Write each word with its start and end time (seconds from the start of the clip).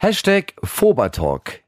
Hashtag 0.00 0.54
Fobertalk. 0.62 1.64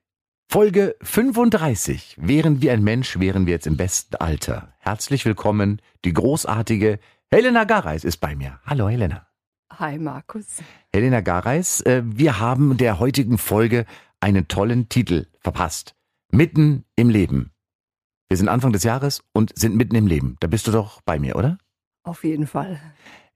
Folge 0.49 0.95
35. 1.03 2.17
Wären 2.17 2.63
wir 2.63 2.73
ein 2.73 2.85
Mensch, 2.85 3.19
wären 3.19 3.47
wir 3.47 3.55
jetzt 3.55 3.67
im 3.67 3.77
besten 3.77 4.15
Alter. 4.15 4.73
Herzlich 4.79 5.27
willkommen. 5.27 5.83
Die 6.05 6.13
großartige 6.13 7.01
Helena 7.33 7.65
Gareis 7.65 8.05
ist 8.05 8.19
bei 8.19 8.37
mir. 8.37 8.61
Hallo 8.65 8.89
Helena. 8.89 9.27
Hi 9.77 9.99
Markus. 9.99 10.63
Helena 10.93 11.23
Gareis, 11.23 11.81
äh, 11.81 12.03
wir 12.05 12.39
haben 12.39 12.77
der 12.77 13.01
heutigen 13.01 13.37
Folge 13.37 13.85
einen 14.21 14.47
tollen 14.47 14.89
Titel 14.89 15.27
verpasst. 15.41 15.97
Mitten 16.31 16.85
im 16.95 17.11
Leben. 17.11 17.51
Wir 18.29 18.37
sind 18.37 18.49
Anfang 18.49 18.73
des 18.73 18.85
Jahres 18.85 19.25
und 19.33 19.59
sind 19.59 19.75
mitten 19.75 19.97
im 19.97 20.07
Leben. 20.07 20.37
Da 20.39 20.47
bist 20.47 20.69
du 20.69 20.71
doch 20.71 21.01
bei 21.01 21.19
mir, 21.19 21.35
oder? 21.35 21.59
Auf 22.05 22.23
jeden 22.23 22.47
Fall. 22.47 22.81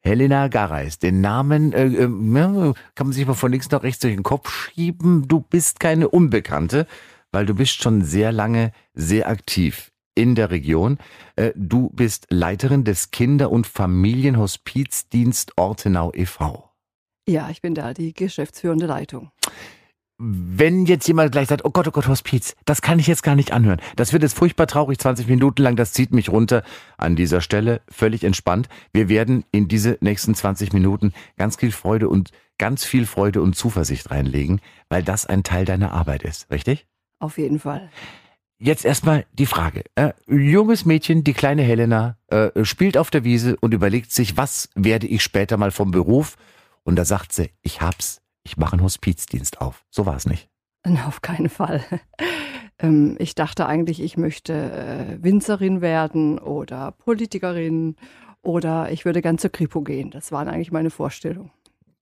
Helena 0.07 0.49
Gareis, 0.49 0.99
den 0.99 1.23
Namen 1.23 1.73
äh, 1.73 1.87
äh, 1.87 2.75
kann 2.95 3.07
man 3.07 3.13
sich 3.13 3.27
mal 3.27 3.35
von 3.35 3.51
links 3.51 3.71
nach 3.71 3.83
rechts 3.83 4.01
durch 4.01 4.15
den 4.15 4.23
Kopf 4.23 4.51
schieben. 4.53 5.27
Du 5.27 5.41
bist 5.41 5.81
keine 5.81 6.09
Unbekannte, 6.09 6.87
weil 7.33 7.47
du 7.47 7.55
bist 7.55 7.83
schon 7.83 8.03
sehr 8.03 8.31
lange 8.31 8.73
sehr 8.93 9.29
aktiv 9.29 9.93
in 10.15 10.35
der 10.35 10.51
Region. 10.51 10.99
Äh, 11.37 11.53
du 11.57 11.89
bist 11.91 12.27
Leiterin 12.29 12.85
des 12.85 13.13
Kinder- 13.13 13.51
und 13.51 13.67
Familienhospizdienst 13.67 15.57
Ortenau 15.57 16.13
e.V. 16.15 16.71
Ja, 17.27 17.49
ich 17.49 17.63
bin 17.63 17.75
da 17.75 17.95
die 17.95 18.13
geschäftsführende 18.13 18.85
Leitung 18.85 19.31
wenn 20.19 20.87
jetzt 20.87 21.09
jemand 21.09 21.33
gleich 21.33 21.49
sagt, 21.49 21.65
oh 21.65 21.71
Gott, 21.71 21.89
oh 21.89 21.91
Gott, 21.91 22.07
Hospiz, 22.07 22.55
das 22.65 22.83
kann 22.83 22.99
ich 22.99 23.07
jetzt 23.07 23.23
gar 23.23 23.35
nicht 23.35 23.53
anhören. 23.53 23.81
Das 23.97 24.13
wird 24.13 24.23
jetzt 24.23 24.37
furchtbar 24.37 24.67
traurig, 24.67 24.99
20 24.99 25.27
Minuten 25.27 25.63
lang, 25.63 25.77
das 25.77 25.93
zieht 25.93 26.13
mich 26.13 26.29
runter. 26.29 26.63
An 26.97 27.17
dieser 27.17 27.41
Stelle 27.41 27.81
völlig 27.89 28.23
entspannt. 28.23 28.69
Wir 28.93 29.09
werden 29.09 29.45
in 29.51 29.67
diese 29.67 29.99
nächsten 30.01 30.35
20 30.35 30.73
Minuten 30.73 31.13
ganz 31.37 31.57
viel 31.57 31.73
Freude 31.73 32.09
und 32.09 32.31
ganz 32.59 32.85
viel 32.85 33.07
Freude 33.07 33.43
und 33.43 33.57
Zuversicht 33.57 34.11
reinlegen, 34.11 34.61
weil 34.89 35.03
das 35.03 35.27
ein 35.27 35.43
Teil 35.43 35.65
deiner 35.65 35.93
Arbeit 35.93 36.23
ist, 36.23 36.51
richtig? 36.51 36.87
Auf 37.19 37.39
jeden 37.39 37.59
Fall. 37.59 37.91
Jetzt 38.59 38.85
erstmal 38.85 39.27
die 39.33 39.47
Frage. 39.47 39.83
Äh, 39.97 40.13
junges 40.29 40.85
Mädchen, 40.85 41.25
die 41.25 41.33
kleine 41.33 41.63
Helena, 41.63 42.17
äh, 42.29 42.65
spielt 42.65 42.97
auf 42.97 43.11
der 43.11 43.25
Wiese 43.25 43.57
und 43.57 43.75
überlegt 43.75 44.13
sich, 44.13 44.37
was 44.37 44.69
werde 44.77 45.09
ich 45.09 45.23
später 45.23 45.57
mal 45.57 45.73
vom 45.73 45.91
Beruf? 45.91 46.37
Und 46.85 46.97
da 46.97 47.05
sagt 47.05 47.33
sie, 47.33 47.51
ich 47.63 47.81
hab's 47.81 48.21
ich 48.45 48.57
mache 48.57 48.75
einen 48.75 48.83
Hospizdienst 48.83 49.61
auf. 49.61 49.85
So 49.91 50.07
war 50.07 50.17
es 50.17 50.27
nicht. 50.27 50.49
Auf 51.07 51.23
keinen 51.23 51.49
Fall. 51.49 51.85
Ähm, 52.81 53.15
ich 53.21 53.37
dachte 53.37 53.67
eigentlich, 53.67 54.03
ich 54.03 54.17
möchte 54.17 54.53
äh, 54.53 55.23
Winzerin 55.23 55.81
werden 55.81 56.41
oder 56.41 56.91
Politikerin 56.91 57.95
oder 58.43 58.91
ich 58.91 59.05
würde 59.05 59.23
ganz 59.23 59.43
zur 59.43 59.51
Kripo 59.51 59.83
gehen. 59.83 60.11
Das 60.11 60.33
waren 60.33 60.49
eigentlich 60.49 60.73
meine 60.73 60.91
Vorstellungen. 60.91 61.53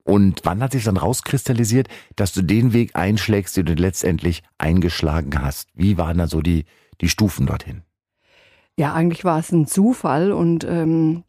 Und 0.04 0.40
wann 0.44 0.62
hat 0.62 0.72
sich 0.72 0.84
dann 0.84 0.96
rauskristallisiert, 0.96 1.88
dass 2.16 2.32
du 2.32 2.42
den 2.42 2.72
Weg 2.72 2.96
einschlägst, 2.96 3.56
den 3.56 3.66
du 3.66 3.74
letztendlich 3.74 4.42
eingeschlagen 4.56 5.42
hast? 5.42 5.68
Wie 5.74 5.98
waren 5.98 6.16
da 6.16 6.26
so 6.26 6.40
die, 6.40 6.64
die 7.02 7.08
Stufen 7.08 7.44
dorthin? 7.46 7.82
Ja, 8.78 8.94
eigentlich 8.94 9.24
war 9.24 9.38
es 9.38 9.52
ein 9.52 9.66
Zufall 9.66 10.32
und 10.32 10.64
ähm, 10.64 11.24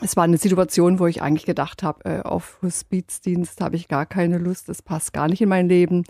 es 0.00 0.16
war 0.16 0.24
eine 0.24 0.38
Situation, 0.38 0.98
wo 0.98 1.06
ich 1.06 1.22
eigentlich 1.22 1.46
gedacht 1.46 1.82
habe, 1.82 2.04
äh, 2.04 2.20
auf 2.22 2.58
Hospizdienst 2.62 3.60
habe 3.60 3.76
ich 3.76 3.88
gar 3.88 4.06
keine 4.06 4.38
Lust, 4.38 4.68
das 4.68 4.82
passt 4.82 5.12
gar 5.12 5.28
nicht 5.28 5.42
in 5.42 5.48
mein 5.48 5.68
Leben. 5.68 6.04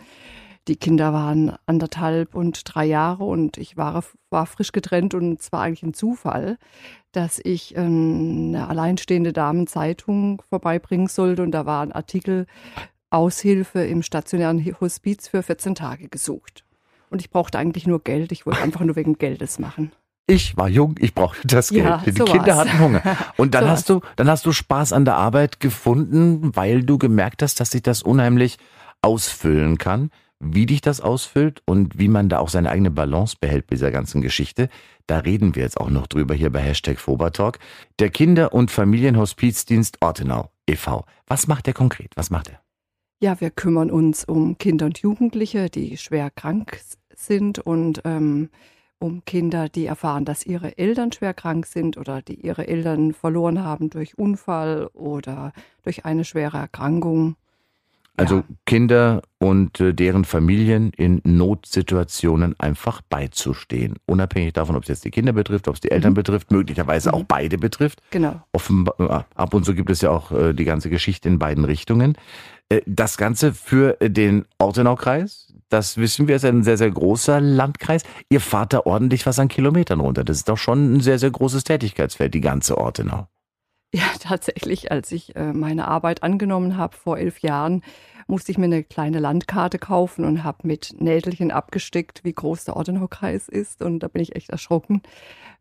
Die 0.69 0.77
Kinder 0.77 1.13
waren 1.13 1.57
anderthalb 1.65 2.35
und 2.35 2.63
drei 2.65 2.85
Jahre 2.85 3.25
und 3.25 3.57
ich 3.57 3.77
war, 3.79 4.05
war 4.29 4.45
frisch 4.45 4.73
getrennt 4.73 5.15
und 5.15 5.41
es 5.41 5.51
war 5.51 5.63
eigentlich 5.63 5.83
ein 5.83 5.95
Zufall, 5.95 6.59
dass 7.13 7.41
ich 7.43 7.75
äh, 7.75 7.81
eine 7.81 8.69
alleinstehende 8.69 9.33
Damenzeitung 9.33 10.43
vorbeibringen 10.49 11.09
sollte 11.09 11.43
und 11.43 11.53
da 11.53 11.65
war 11.65 11.83
ein 11.83 11.93
Artikel 11.93 12.47
Aushilfe 13.09 13.83
im 13.83 14.03
stationären 14.03 14.65
Hospiz 14.81 15.27
für 15.27 15.43
14 15.43 15.75
Tage 15.75 16.09
gesucht. 16.09 16.65
Und 17.09 17.21
ich 17.21 17.31
brauchte 17.31 17.59
eigentlich 17.59 17.87
nur 17.87 18.05
Geld, 18.05 18.31
ich 18.31 18.47
wollte 18.47 18.63
einfach 18.63 18.83
nur 18.83 18.95
wegen 18.95 19.19
Geldes 19.19 19.59
machen. 19.59 19.91
Ich 20.31 20.57
war 20.57 20.69
jung, 20.69 20.95
ich 20.99 21.15
brauchte 21.15 21.45
das 21.49 21.71
Geld. 21.71 21.85
Ja, 21.85 22.03
Die 22.07 22.13
so 22.13 22.25
Kinder 22.25 22.57
war's. 22.57 22.69
hatten 22.69 22.79
Hunger. 22.79 23.03
Und 23.37 23.55
dann 23.55 23.65
so 23.65 23.71
hast 23.71 23.89
du, 23.89 24.01
dann 24.17 24.29
hast 24.29 24.47
du 24.47 24.53
Spaß 24.53 24.93
an 24.93 25.05
der 25.05 25.17
Arbeit 25.17 25.61
gefunden, 25.61 26.55
weil 26.55 26.83
du 26.85 26.99
gemerkt 26.99 27.43
hast, 27.43 27.59
dass 27.61 27.71
sich 27.73 27.83
das 27.83 28.03
unheimlich 28.03 28.59
ausfüllen 29.03 29.79
kann. 29.79 30.11
Wie 30.43 30.65
dich 30.65 30.81
das 30.81 31.03
ausfüllt 31.03 31.63
und 31.67 31.99
wie 31.99 32.09
man 32.09 32.31
da 32.31 32.39
auch 32.39 32.49
seine 32.49 32.71
eigene 32.71 32.91
Balance 32.91 33.37
behält 33.39 33.67
bei 33.67 33.77
dieser 33.77 33.91
ganzen 33.91 34.23
Geschichte, 34.23 34.71
da 35.07 35.19
reden 35.19 35.55
wir 35.55 35.63
jetzt 35.65 35.79
auch 35.79 35.91
noch 35.91 36.07
drüber 36.07 36.35
hier 36.35 36.51
bei 36.51 36.61
Hashtag 36.61 36.99
Fobertalk. 36.99 37.59
Der 37.99 38.09
Kinder- 38.09 38.55
und 38.55 38.71
Familienhospizdienst 38.71 39.99
Ortenau 40.01 40.51
e.V. 40.67 41.05
Was 41.27 41.47
macht 41.47 41.67
der 41.67 41.75
konkret? 41.75 42.13
Was 42.17 42.31
macht 42.31 42.49
er? 42.49 42.61
Ja, 43.23 43.39
wir 43.43 43.51
kümmern 43.51 43.91
uns 43.91 44.25
um 44.25 44.57
Kinder 44.57 44.87
und 44.87 44.99
Jugendliche, 45.01 45.69
die 45.69 45.99
schwer 45.99 46.31
krank 46.31 46.81
sind 47.15 47.59
und 47.59 48.01
ähm, 48.07 48.49
um 49.01 49.25
Kinder, 49.25 49.69
die 49.69 49.87
erfahren, 49.87 50.25
dass 50.25 50.47
ihre 50.47 50.79
Eltern 50.79 51.11
schwer 51.11 51.35
krank 51.35 51.67
sind 51.67 51.97
oder 51.97 52.23
die 52.23 52.35
ihre 52.35 52.69
Eltern 52.69 53.13
verloren 53.13 53.65
haben 53.65 53.91
durch 53.91 54.19
Unfall 54.19 54.89
oder 54.93 55.53
durch 55.83 56.05
eine 56.05 56.25
schwere 56.25 56.59
Erkrankung. 56.59 57.37
Also 58.17 58.37
ja. 58.37 58.45
Kinder 58.67 59.23
und 59.39 59.81
äh, 59.81 59.95
deren 59.95 60.25
Familien 60.25 60.93
in 60.97 61.23
Notsituationen 61.25 62.55
einfach 62.61 63.01
beizustehen. 63.01 63.95
Unabhängig 64.05 64.53
davon, 64.53 64.77
ob 64.77 64.83
es 64.83 64.89
jetzt 64.89 65.05
die 65.07 65.11
Kinder 65.11 65.33
betrifft, 65.33 65.69
ob 65.69 65.77
es 65.77 65.81
die 65.81 65.91
Eltern 65.91 66.13
mhm. 66.13 66.17
betrifft, 66.17 66.51
möglicherweise 66.51 67.09
mhm. 67.09 67.15
auch 67.15 67.25
beide 67.25 67.57
betrifft. 67.57 68.03
Genau. 68.11 68.43
Offenbar, 68.53 68.95
äh, 69.01 69.25
ab 69.35 69.55
und 69.55 69.65
zu 69.65 69.75
gibt 69.75 69.89
es 69.89 70.03
ja 70.03 70.11
auch 70.11 70.33
äh, 70.33 70.53
die 70.53 70.65
ganze 70.65 70.91
Geschichte 70.91 71.29
in 71.29 71.39
beiden 71.39 71.65
Richtungen. 71.65 72.17
Das 72.87 73.17
Ganze 73.17 73.53
für 73.53 73.95
den 74.01 74.45
Ortenaukreis, 74.59 75.50
das 75.71 75.97
wissen 75.97 76.29
wir, 76.29 76.37
ist 76.37 76.45
ein 76.45 76.63
sehr, 76.63 76.77
sehr 76.77 76.91
großer 76.91 77.41
Landkreis. 77.41 78.03
Ihr 78.29 78.41
fahrt 78.41 78.73
da 78.73 78.81
ordentlich 78.85 79.25
was 79.25 79.39
an 79.39 79.49
Kilometern 79.49 80.01
runter. 80.01 80.25
Das 80.25 80.39
ist 80.39 80.49
doch 80.49 80.59
schon 80.59 80.97
ein 80.97 81.01
sehr, 81.01 81.19
sehr 81.19 81.31
großes 81.31 81.65
Tätigkeitsfeld, 81.65 82.35
die 82.35 82.41
ganze 82.41 82.77
Ortenau. 82.77 83.29
Ja, 83.93 84.05
tatsächlich, 84.21 84.93
als 84.93 85.11
ich 85.11 85.35
äh, 85.35 85.53
meine 85.53 85.89
Arbeit 85.89 86.23
angenommen 86.23 86.77
habe 86.77 86.97
vor 86.97 87.19
elf 87.19 87.41
Jahren, 87.41 87.83
musste 88.31 88.53
ich 88.53 88.59
mir 88.59 88.65
eine 88.65 88.85
kleine 88.85 89.19
Landkarte 89.19 89.79
kaufen 89.79 90.25
und 90.25 90.45
habe 90.45 90.67
mit 90.67 90.95
Nädelchen 90.99 91.51
abgesteckt, 91.51 92.25
wie 92.25 92.33
groß 92.33 92.65
der 92.65 92.77
Ortenaukreis 92.77 93.49
ist. 93.49 93.83
Und 93.83 94.01
da 94.01 94.09
bin 94.09 94.23
ich 94.23 94.37
echt 94.37 94.51
erschrocken, 94.51 95.03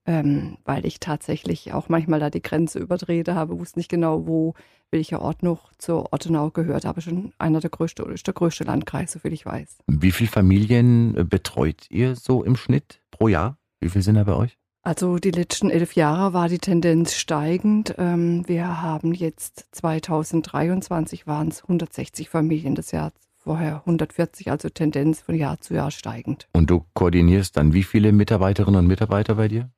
ähm, 0.06 0.58
weil 0.64 0.86
ich 0.86 1.00
tatsächlich 1.00 1.74
auch 1.74 1.90
manchmal 1.90 2.20
da 2.20 2.30
die 2.30 2.42
Grenze 2.42 2.80
überdreht 2.80 3.28
habe, 3.28 3.60
wusste 3.60 3.80
nicht 3.80 3.90
genau, 3.90 4.28
wo 4.28 4.54
welcher 4.92 5.22
Ort 5.22 5.44
noch 5.44 5.72
zur 5.78 6.14
Ortenau 6.14 6.52
gehört, 6.52 6.86
aber 6.86 7.02
schon 7.02 7.34
einer 7.38 7.60
der 7.60 7.70
größte 7.70 8.04
oder 8.04 8.14
ist 8.14 8.26
der 8.26 8.34
größte 8.34 8.64
Landkreis, 8.64 9.12
soviel 9.12 9.34
ich 9.34 9.46
weiß. 9.46 9.80
Wie 9.88 10.12
viele 10.12 10.30
Familien 10.30 11.16
äh, 11.18 11.24
betreut 11.24 11.86
ihr 11.90 12.16
so 12.16 12.44
im 12.44 12.56
Schnitt 12.56 13.02
pro 13.12 13.28
Jahr? 13.28 13.58
Wie 13.82 13.90
viele 13.90 14.04
sind 14.04 14.16
da 14.16 14.24
bei 14.24 14.36
euch? 14.36 14.58
Also 14.82 15.18
die 15.18 15.32
letzten 15.32 15.70
elf 15.70 15.96
Jahre 15.96 16.34
war 16.34 16.48
die 16.48 16.58
Tendenz 16.58 17.14
steigend. 17.14 17.96
Ähm, 17.98 18.48
wir 18.48 18.82
haben 18.82 19.14
jetzt 19.14 19.68
2023 19.72 21.28
waren 21.28 21.50
es 21.50 21.64
160 21.64 22.30
Familien 22.30 22.76
das 22.76 22.92
Jahr 22.92 23.12
vorher 23.36 23.78
140, 23.78 24.52
also 24.52 24.70
Tendenz 24.70 25.22
von 25.22 25.36
Jahr 25.36 25.60
zu 25.60 25.74
Jahr 25.74 25.92
steigend. 25.92 26.48
Und 26.54 26.70
du 26.70 26.86
koordinierst 26.94 27.58
dann 27.58 27.74
wie 27.74 27.84
viele 27.84 28.12
Mitarbeiterinnen 28.12 28.80
und 28.80 28.88
Mitarbeiter 28.88 29.36
bei 29.36 29.48
dir? 29.48 29.70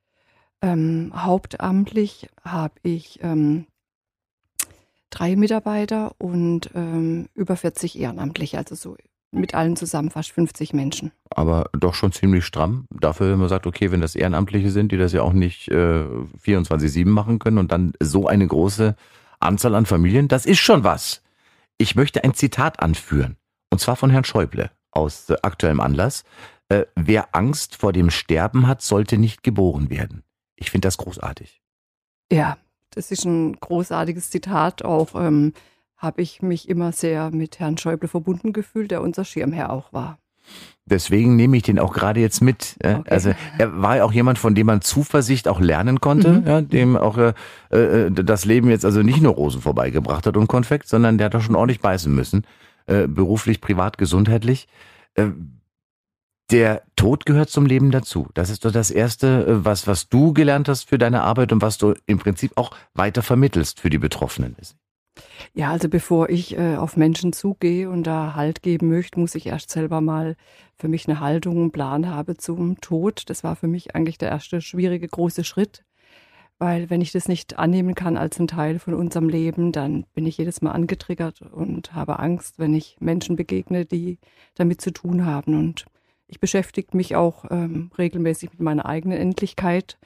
Ähm, 0.62 1.12
hauptamtlich 1.16 2.30
habe 2.44 2.76
ich 2.84 3.20
ähm, 3.24 3.66
drei 5.10 5.36
Mitarbeiter 5.36 6.14
und 6.20 6.70
ähm, 6.76 7.28
über 7.34 7.56
40 7.56 8.00
Ehrenamtliche, 8.00 8.58
also 8.58 8.76
so 8.76 8.98
mit 9.32 9.56
allen 9.56 9.76
zusammen 9.76 10.12
fast 10.12 10.32
50 10.32 10.74
Menschen. 10.74 11.12
Aber 11.30 11.70
doch 11.74 11.94
schon 11.94 12.12
ziemlich 12.12 12.46
stramm. 12.46 12.86
Dafür, 12.90 13.32
wenn 13.32 13.40
man 13.40 13.50
sagt, 13.50 13.66
okay, 13.66 13.92
wenn 13.92 14.02
das 14.02 14.16
Ehrenamtliche 14.16 14.70
sind, 14.70 14.92
die 14.92 14.98
das 14.98 15.14
ja 15.14 15.22
auch 15.22 15.34
nicht 15.34 15.70
äh, 15.70 16.06
24-7 16.44 17.08
machen 17.08 17.40
können 17.40 17.58
und 17.58 17.72
dann 17.72 17.94
so 18.00 18.28
eine 18.28 18.46
große 18.46 18.96
Anzahl 19.40 19.76
an 19.76 19.86
Familien, 19.86 20.28
das 20.28 20.46
ist 20.46 20.60
schon 20.60 20.84
was. 20.84 21.22
Ich 21.78 21.96
möchte 21.96 22.24
ein 22.24 22.34
Zitat 22.34 22.82
anführen. 22.82 23.38
Und 23.70 23.80
zwar 23.80 23.96
von 23.96 24.10
Herrn 24.10 24.26
Schäuble 24.26 24.70
aus 24.92 25.30
äh, 25.30 25.38
aktuellem 25.42 25.80
Anlass. 25.80 26.24
Äh, 26.70 26.86
wer 26.96 27.34
Angst 27.34 27.76
vor 27.78 27.94
dem 27.94 28.10
Sterben 28.10 28.68
hat, 28.68 28.82
sollte 28.82 29.18
nicht 29.18 29.44
geboren 29.44 29.90
werden. 29.90 30.24
Ich 30.56 30.70
finde 30.70 30.88
das 30.88 30.98
großartig. 30.98 31.62
Ja, 32.32 32.58
das 32.92 33.12
ist 33.12 33.26
ein 33.26 33.54
großartiges 33.60 34.30
Zitat. 34.30 34.84
Auch 34.84 35.16
ähm, 35.16 35.54
habe 36.02 36.22
ich 36.22 36.42
mich 36.42 36.68
immer 36.68 36.92
sehr 36.92 37.30
mit 37.32 37.60
Herrn 37.60 37.78
Schäuble 37.78 38.10
verbunden 38.10 38.54
gefühlt, 38.54 38.90
der 38.90 39.02
unser 39.02 39.24
Schirmherr 39.24 39.70
auch 39.70 39.94
war. 39.94 40.18
Deswegen 40.86 41.36
nehme 41.36 41.56
ich 41.56 41.64
den 41.64 41.78
auch 41.78 41.94
gerade 41.94 42.20
jetzt 42.20 42.42
mit. 42.42 42.76
Okay. 42.84 43.02
Also 43.08 43.34
er 43.60 43.82
war 43.82 43.98
ja 43.98 44.04
auch 44.04 44.12
jemand, 44.12 44.40
von 44.40 44.56
dem 44.56 44.66
man 44.66 44.82
Zuversicht 44.82 45.48
auch 45.48 45.60
lernen 45.60 46.02
konnte, 46.02 46.42
mhm. 46.42 46.48
ja, 46.48 46.62
dem 46.62 46.98
auch 46.98 47.18
äh, 47.18 47.34
äh, 47.70 48.12
das 48.12 48.46
Leben 48.46 48.70
jetzt 48.70 48.84
also 48.84 49.04
nicht 49.04 49.22
nur 49.22 49.34
Rosen 49.34 49.62
vorbeigebracht 49.62 50.26
hat 50.26 50.36
und 50.36 50.48
Konfekt, 50.48 50.88
sondern 50.88 51.20
der 51.20 51.26
hat 51.26 51.36
doch 51.36 51.42
schon 51.42 51.56
ordentlich 51.56 51.82
beißen 51.82 52.14
müssen, 52.14 52.46
äh, 52.88 53.08
beruflich, 53.08 53.62
privat, 53.62 54.00
gesundheitlich. 54.00 54.68
Äh, 55.14 55.28
der 56.50 56.82
Tod 56.98 57.26
gehört 57.26 57.50
zum 57.50 57.66
Leben 57.66 57.92
dazu. 57.92 58.28
Das 58.34 58.50
ist 58.50 58.66
doch 58.66 58.72
das 58.72 58.92
Erste, 58.92 59.46
äh, 59.46 59.66
was, 59.66 59.88
was 59.88 60.10
du 60.10 60.34
gelernt 60.34 60.68
hast 60.68 60.90
für 60.90 60.98
deine 60.98 61.22
Arbeit 61.22 61.54
und 61.54 61.62
was 61.62 61.78
du 61.78 61.94
im 62.08 62.18
Prinzip 62.18 62.52
auch 62.56 62.72
weiter 62.94 63.22
vermittelst 63.22 63.80
für 63.80 63.90
die 63.90 64.00
Betroffenen. 64.00 64.56
Ja, 65.54 65.72
also 65.72 65.90
bevor 65.90 66.30
ich 66.30 66.58
äh, 66.58 66.76
auf 66.78 66.96
Menschen 66.98 67.34
zugehe 67.34 67.90
und 67.90 68.04
da 68.04 68.36
Halt 68.36 68.62
geben 68.62 68.90
möchte, 68.90 69.20
muss 69.20 69.36
ich 69.36 69.48
erst 69.48 69.70
selber 69.70 70.02
mal 70.02 70.36
für 70.78 70.88
mich 70.88 71.08
eine 71.08 71.20
Haltung, 71.20 71.58
einen 71.58 71.72
Plan 71.72 72.10
haben 72.10 72.38
zum 72.40 72.80
Tod. 72.82 73.30
Das 73.30 73.44
war 73.44 73.56
für 73.56 73.68
mich 73.68 73.96
eigentlich 73.96 74.18
der 74.18 74.30
erste 74.30 74.62
schwierige 74.62 75.08
große 75.08 75.44
Schritt, 75.44 75.84
weil 76.60 76.90
wenn 76.90 77.02
ich 77.02 77.12
das 77.12 77.28
nicht 77.28 77.60
annehmen 77.60 77.96
kann 77.96 78.18
als 78.18 78.40
ein 78.40 78.48
Teil 78.48 78.80
von 78.80 78.94
unserem 78.94 79.28
Leben, 79.30 79.72
dann 79.72 80.06
bin 80.14 80.26
ich 80.26 80.38
jedes 80.38 80.62
Mal 80.62 80.72
angetriggert 80.72 81.42
und 81.42 81.94
habe 81.94 82.20
Angst, 82.20 82.60
wenn 82.60 82.74
ich 82.74 82.98
Menschen 83.00 83.36
begegne, 83.36 83.86
die 83.86 84.20
damit 84.56 84.80
zu 84.82 84.92
tun 84.92 85.26
haben. 85.26 85.58
Und 85.58 85.86
ich 86.28 86.40
beschäftige 86.40 86.96
mich 86.96 87.16
auch 87.16 87.46
ähm, 87.52 87.92
regelmäßig 87.98 88.52
mit 88.52 88.62
meiner 88.62 88.86
eigenen 88.86 89.18
Endlichkeit. 89.18 89.98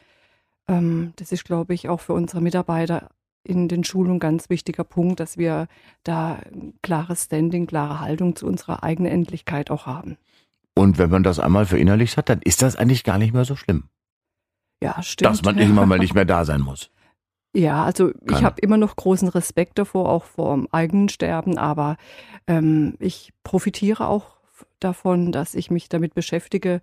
Ähm, 0.68 1.13
das 1.18 1.31
ist, 1.31 1.46
glaube 1.46 1.75
ich, 1.75 1.88
auch 1.90 2.00
für 2.00 2.13
unsere 2.13 2.42
Mitarbeiter 2.42 3.12
in 3.45 3.68
den 3.68 3.83
Schulungen 3.83 4.19
ganz 4.19 4.50
wichtiger 4.50 4.83
Punkt, 4.83 5.19
dass 5.19 5.38
wir 5.38 5.68
da 6.03 6.39
ein 6.51 6.74
klares 6.81 7.25
Standing, 7.25 7.68
klare 7.68 8.00
Haltung 8.00 8.36
zu 8.36 8.45
unserer 8.47 8.83
eigenen 8.83 9.12
Endlichkeit 9.12 9.71
auch 9.71 9.86
haben. 9.86 10.18
Und 10.74 10.97
wenn 10.97 11.09
man 11.09 11.24
das 11.24 11.39
einmal 11.39 11.65
verinnerlicht 11.65 12.18
hat, 12.18 12.30
dann 12.30 12.42
ist 12.42 12.62
das 12.62 12.75
eigentlich 12.75 13.03
gar 13.03 13.18
nicht 13.18 13.33
mehr 13.33 13.45
so 13.45 13.56
schlimm. 13.56 13.86
Ja, 14.83 15.01
stimmt. 15.01 15.31
Dass 15.31 15.44
man 15.44 15.57
irgendwann 15.57 15.88
mal 15.88 16.00
nicht 16.00 16.13
mehr 16.13 16.25
da 16.25 16.44
sein 16.44 16.62
muss. 16.62 16.92
Ja, 17.53 17.86
also 17.86 18.12
Keine. 18.12 18.38
ich 18.38 18.44
habe 18.44 18.59
immer 18.59 18.75
noch 18.77 18.97
großen 18.97 19.30
Respekt 19.30 19.80
davor, 19.80 20.09
auch 20.09 20.25
vor 20.25 20.53
dem 20.56 20.68
eigenen 20.71 21.07
Sterben, 21.07 21.57
aber 21.57 21.95
ähm, 22.48 22.95
ich 23.00 23.31
profitiere 23.44 24.09
auch 24.09 24.36
davon, 24.80 25.31
dass 25.31 25.56
ich 25.56 25.71
mich 25.71 25.88
damit 25.88 26.13
beschäftige, 26.13 26.81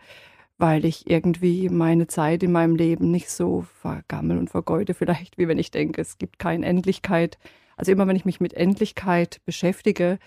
weil 0.63 0.85
ich 0.85 1.11
irgendwie 1.11 1.69
meine 1.69 2.07
Zeit 2.07 2.45
in 2.45 2.53
meinem 2.53 2.77
Leben 2.77 3.11
nicht 3.11 3.31
so 3.31 3.67
vergammel 3.81 4.39
und 4.39 4.49
vergeude, 4.49 4.95
vielleicht 4.95 5.37
wie 5.37 5.49
wenn 5.49 5.59
ich 5.59 5.73
denke, 5.73 6.01
es 6.01 6.19
gibt 6.19 6.39
keine 6.39 6.65
Endlichkeit. 6.65 7.37
Also 7.77 7.91
immer 7.91 8.07
wenn 8.07 8.15
ich 8.15 8.25
mich 8.25 8.41
mit 8.41 8.55
Endlichkeit 8.55 9.41
beschäftige, 9.45 10.21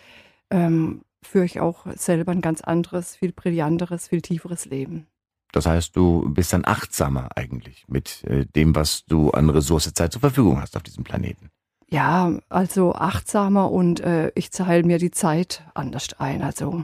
ähm, 0.49 1.03
führe 1.23 1.45
ich 1.45 1.61
auch 1.61 1.85
selber 1.95 2.33
ein 2.33 2.41
ganz 2.41 2.59
anderes, 2.59 3.15
viel 3.15 3.31
brillanteres, 3.31 4.09
viel 4.09 4.21
tieferes 4.21 4.65
Leben. 4.65 5.07
Das 5.53 5.67
heißt, 5.67 5.95
du 5.95 6.27
bist 6.27 6.51
dann 6.51 6.65
achtsamer 6.65 7.29
eigentlich 7.38 7.85
mit 7.88 8.25
äh, 8.25 8.45
dem, 8.45 8.75
was 8.75 9.05
du 9.05 9.31
an 9.31 9.49
Ressourcezeit 9.49 10.11
zur 10.11 10.19
Verfügung 10.19 10.61
hast 10.61 10.75
auf 10.75 10.83
diesem 10.83 11.05
Planeten. 11.05 11.49
Ja, 11.89 12.38
also 12.49 12.93
achtsamer 12.93 13.71
und 13.71 14.01
äh, 14.01 14.33
ich 14.35 14.51
zahle 14.51 14.83
mir 14.83 14.97
die 14.97 15.11
Zeit 15.11 15.63
anders 15.73 16.09
ein. 16.19 16.41
Also 16.41 16.83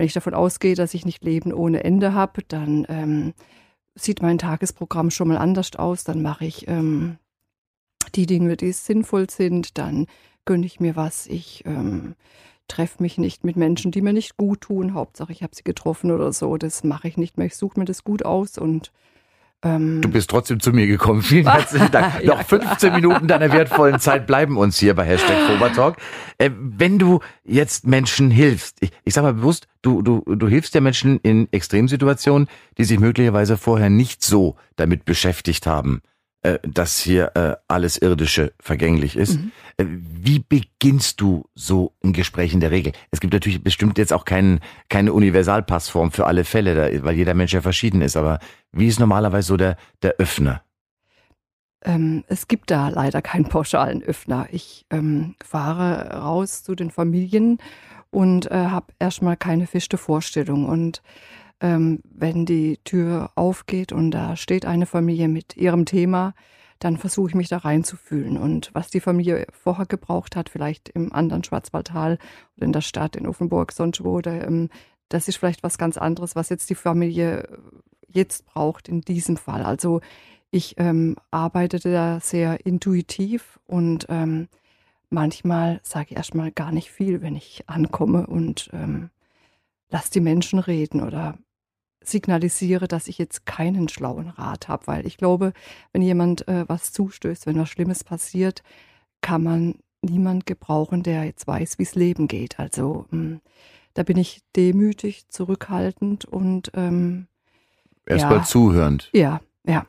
wenn 0.00 0.06
ich 0.06 0.14
davon 0.14 0.32
ausgehe, 0.32 0.74
dass 0.74 0.94
ich 0.94 1.04
nicht 1.04 1.22
Leben 1.24 1.52
ohne 1.52 1.84
Ende 1.84 2.14
habe, 2.14 2.40
dann 2.48 2.86
ähm, 2.88 3.34
sieht 3.94 4.22
mein 4.22 4.38
Tagesprogramm 4.38 5.10
schon 5.10 5.28
mal 5.28 5.36
anders 5.36 5.76
aus. 5.76 6.04
Dann 6.04 6.22
mache 6.22 6.46
ich 6.46 6.66
ähm, 6.68 7.18
die 8.14 8.24
Dinge, 8.24 8.56
die 8.56 8.72
sinnvoll 8.72 9.28
sind. 9.28 9.76
Dann 9.76 10.06
gönne 10.46 10.64
ich 10.64 10.80
mir 10.80 10.96
was. 10.96 11.26
Ich 11.26 11.64
ähm, 11.66 12.14
treffe 12.66 13.02
mich 13.02 13.18
nicht 13.18 13.44
mit 13.44 13.56
Menschen, 13.56 13.90
die 13.90 14.00
mir 14.00 14.14
nicht 14.14 14.38
gut 14.38 14.62
tun. 14.62 14.94
Hauptsache, 14.94 15.32
ich 15.32 15.42
habe 15.42 15.54
sie 15.54 15.64
getroffen 15.64 16.10
oder 16.12 16.32
so. 16.32 16.56
Das 16.56 16.82
mache 16.82 17.06
ich 17.06 17.18
nicht 17.18 17.36
mehr. 17.36 17.48
Ich 17.48 17.56
suche 17.56 17.78
mir 17.78 17.84
das 17.84 18.02
gut 18.02 18.24
aus 18.24 18.56
und 18.56 18.92
du 19.62 20.08
bist 20.08 20.30
trotzdem 20.30 20.60
zu 20.60 20.72
mir 20.72 20.86
gekommen. 20.86 21.22
Vielen 21.22 21.50
herzlichen 21.50 21.90
Dank. 21.90 22.20
ja, 22.22 22.34
Noch 22.34 22.42
15 22.42 22.92
Minuten 22.94 23.28
deiner 23.28 23.52
wertvollen 23.52 24.00
Zeit 24.00 24.26
bleiben 24.26 24.56
uns 24.56 24.78
hier 24.78 24.94
bei 24.94 25.04
Hashtag 25.04 25.36
Talk. 25.74 25.96
Äh, 26.38 26.50
wenn 26.56 26.98
du 26.98 27.20
jetzt 27.44 27.86
Menschen 27.86 28.30
hilfst, 28.30 28.78
ich, 28.80 28.90
ich 29.04 29.14
sag 29.14 29.22
mal 29.22 29.34
bewusst, 29.34 29.68
du, 29.82 30.02
du, 30.02 30.20
du 30.24 30.48
hilfst 30.48 30.74
ja 30.74 30.80
Menschen 30.80 31.18
in 31.22 31.48
Extremsituationen, 31.52 32.48
die 32.78 32.84
sich 32.84 32.98
möglicherweise 32.98 33.56
vorher 33.56 33.90
nicht 33.90 34.22
so 34.22 34.56
damit 34.76 35.04
beschäftigt 35.04 35.66
haben, 35.66 36.00
äh, 36.42 36.58
dass 36.62 36.98
hier 36.98 37.32
äh, 37.36 37.56
alles 37.68 37.98
Irdische 37.98 38.54
vergänglich 38.60 39.14
ist. 39.14 39.38
Mhm. 39.38 39.52
Äh, 39.76 39.84
wie 39.88 40.38
beginnst 40.38 41.20
du 41.20 41.44
so 41.54 41.92
ein 42.02 42.14
Gespräch 42.14 42.54
in 42.54 42.60
der 42.60 42.70
Regel? 42.70 42.94
Es 43.10 43.20
gibt 43.20 43.34
natürlich 43.34 43.62
bestimmt 43.62 43.98
jetzt 43.98 44.12
auch 44.12 44.24
kein, 44.24 44.60
keine 44.88 45.12
Universalpassform 45.12 46.12
für 46.12 46.26
alle 46.26 46.44
Fälle, 46.44 46.74
da, 46.74 47.04
weil 47.04 47.14
jeder 47.14 47.34
Mensch 47.34 47.52
ja 47.52 47.60
verschieden 47.60 48.00
ist. 48.00 48.16
Aber 48.16 48.38
wie 48.72 48.86
ist 48.86 48.98
normalerweise 48.98 49.48
so 49.48 49.56
der, 49.58 49.76
der 50.00 50.14
Öffner? 50.16 50.62
Ähm, 51.84 52.24
es 52.26 52.48
gibt 52.48 52.70
da 52.70 52.88
leider 52.88 53.20
keinen 53.20 53.48
pauschalen 53.48 54.02
Öffner. 54.02 54.48
Ich 54.50 54.86
ähm, 54.90 55.34
fahre 55.44 56.20
raus 56.20 56.62
zu 56.62 56.74
den 56.74 56.90
Familien 56.90 57.58
und 58.10 58.50
äh, 58.50 58.54
habe 58.54 58.94
erstmal 58.98 59.36
keine 59.36 59.66
feste 59.66 59.98
Vorstellung. 59.98 60.66
Und 60.66 61.02
ähm, 61.60 62.00
wenn 62.04 62.46
die 62.46 62.78
Tür 62.84 63.30
aufgeht 63.34 63.92
und 63.92 64.10
da 64.10 64.36
steht 64.36 64.64
eine 64.64 64.86
Familie 64.86 65.28
mit 65.28 65.56
ihrem 65.56 65.84
Thema, 65.84 66.34
dann 66.78 66.96
versuche 66.96 67.28
ich 67.28 67.34
mich 67.34 67.48
da 67.48 67.58
reinzufühlen. 67.58 68.38
Und 68.38 68.70
was 68.72 68.90
die 68.90 69.00
Familie 69.00 69.46
vorher 69.52 69.86
gebraucht 69.86 70.34
hat, 70.34 70.48
vielleicht 70.48 70.88
im 70.88 71.12
anderen 71.12 71.44
Schwarzwaldtal 71.44 72.18
oder 72.56 72.66
in 72.66 72.72
der 72.72 72.80
Stadt, 72.80 73.16
in 73.16 73.26
Offenburg, 73.26 73.72
sonst 73.72 74.02
wo, 74.02 74.16
oder, 74.16 74.46
ähm, 74.46 74.70
das 75.10 75.28
ist 75.28 75.36
vielleicht 75.36 75.62
was 75.62 75.76
ganz 75.76 75.98
anderes, 75.98 76.36
was 76.36 76.48
jetzt 76.48 76.70
die 76.70 76.74
Familie 76.74 77.58
jetzt 78.08 78.46
braucht 78.46 78.88
in 78.88 79.02
diesem 79.02 79.36
Fall. 79.36 79.62
Also 79.62 80.00
ich 80.50 80.76
ähm, 80.78 81.16
arbeitete 81.30 81.92
da 81.92 82.20
sehr 82.20 82.64
intuitiv 82.64 83.60
und 83.66 84.06
ähm, 84.08 84.48
manchmal 85.10 85.80
sage 85.82 86.08
ich 86.10 86.16
erstmal 86.16 86.50
gar 86.50 86.72
nicht 86.72 86.90
viel, 86.90 87.22
wenn 87.22 87.36
ich 87.36 87.64
ankomme 87.68 88.26
und 88.26 88.70
ähm, 88.72 89.10
lass 89.90 90.10
die 90.10 90.20
Menschen 90.20 90.58
reden 90.58 91.02
oder 91.02 91.38
signalisiere, 92.02 92.88
dass 92.88 93.08
ich 93.08 93.18
jetzt 93.18 93.46
keinen 93.46 93.88
schlauen 93.88 94.28
Rat 94.28 94.68
habe, 94.68 94.86
weil 94.86 95.06
ich 95.06 95.16
glaube, 95.16 95.52
wenn 95.92 96.02
jemand 96.02 96.48
äh, 96.48 96.64
was 96.68 96.92
zustößt, 96.92 97.46
wenn 97.46 97.58
was 97.58 97.68
Schlimmes 97.68 98.04
passiert, 98.04 98.62
kann 99.20 99.42
man 99.42 99.74
niemand 100.02 100.46
gebrauchen, 100.46 101.02
der 101.02 101.24
jetzt 101.24 101.46
weiß, 101.46 101.78
wie 101.78 101.82
es 101.82 101.94
Leben 101.94 102.26
geht. 102.26 102.58
Also 102.58 103.06
mh, 103.10 103.18
hm, 103.18 103.40
da 103.94 104.02
bin 104.02 104.16
ich 104.16 104.42
demütig, 104.56 105.28
zurückhaltend 105.28 106.24
und 106.24 106.70
ähm, 106.74 107.26
erstmal 108.06 108.38
ja, 108.38 108.44
zuhörend. 108.44 109.10
Ja, 109.12 109.40
ja. 109.66 109.86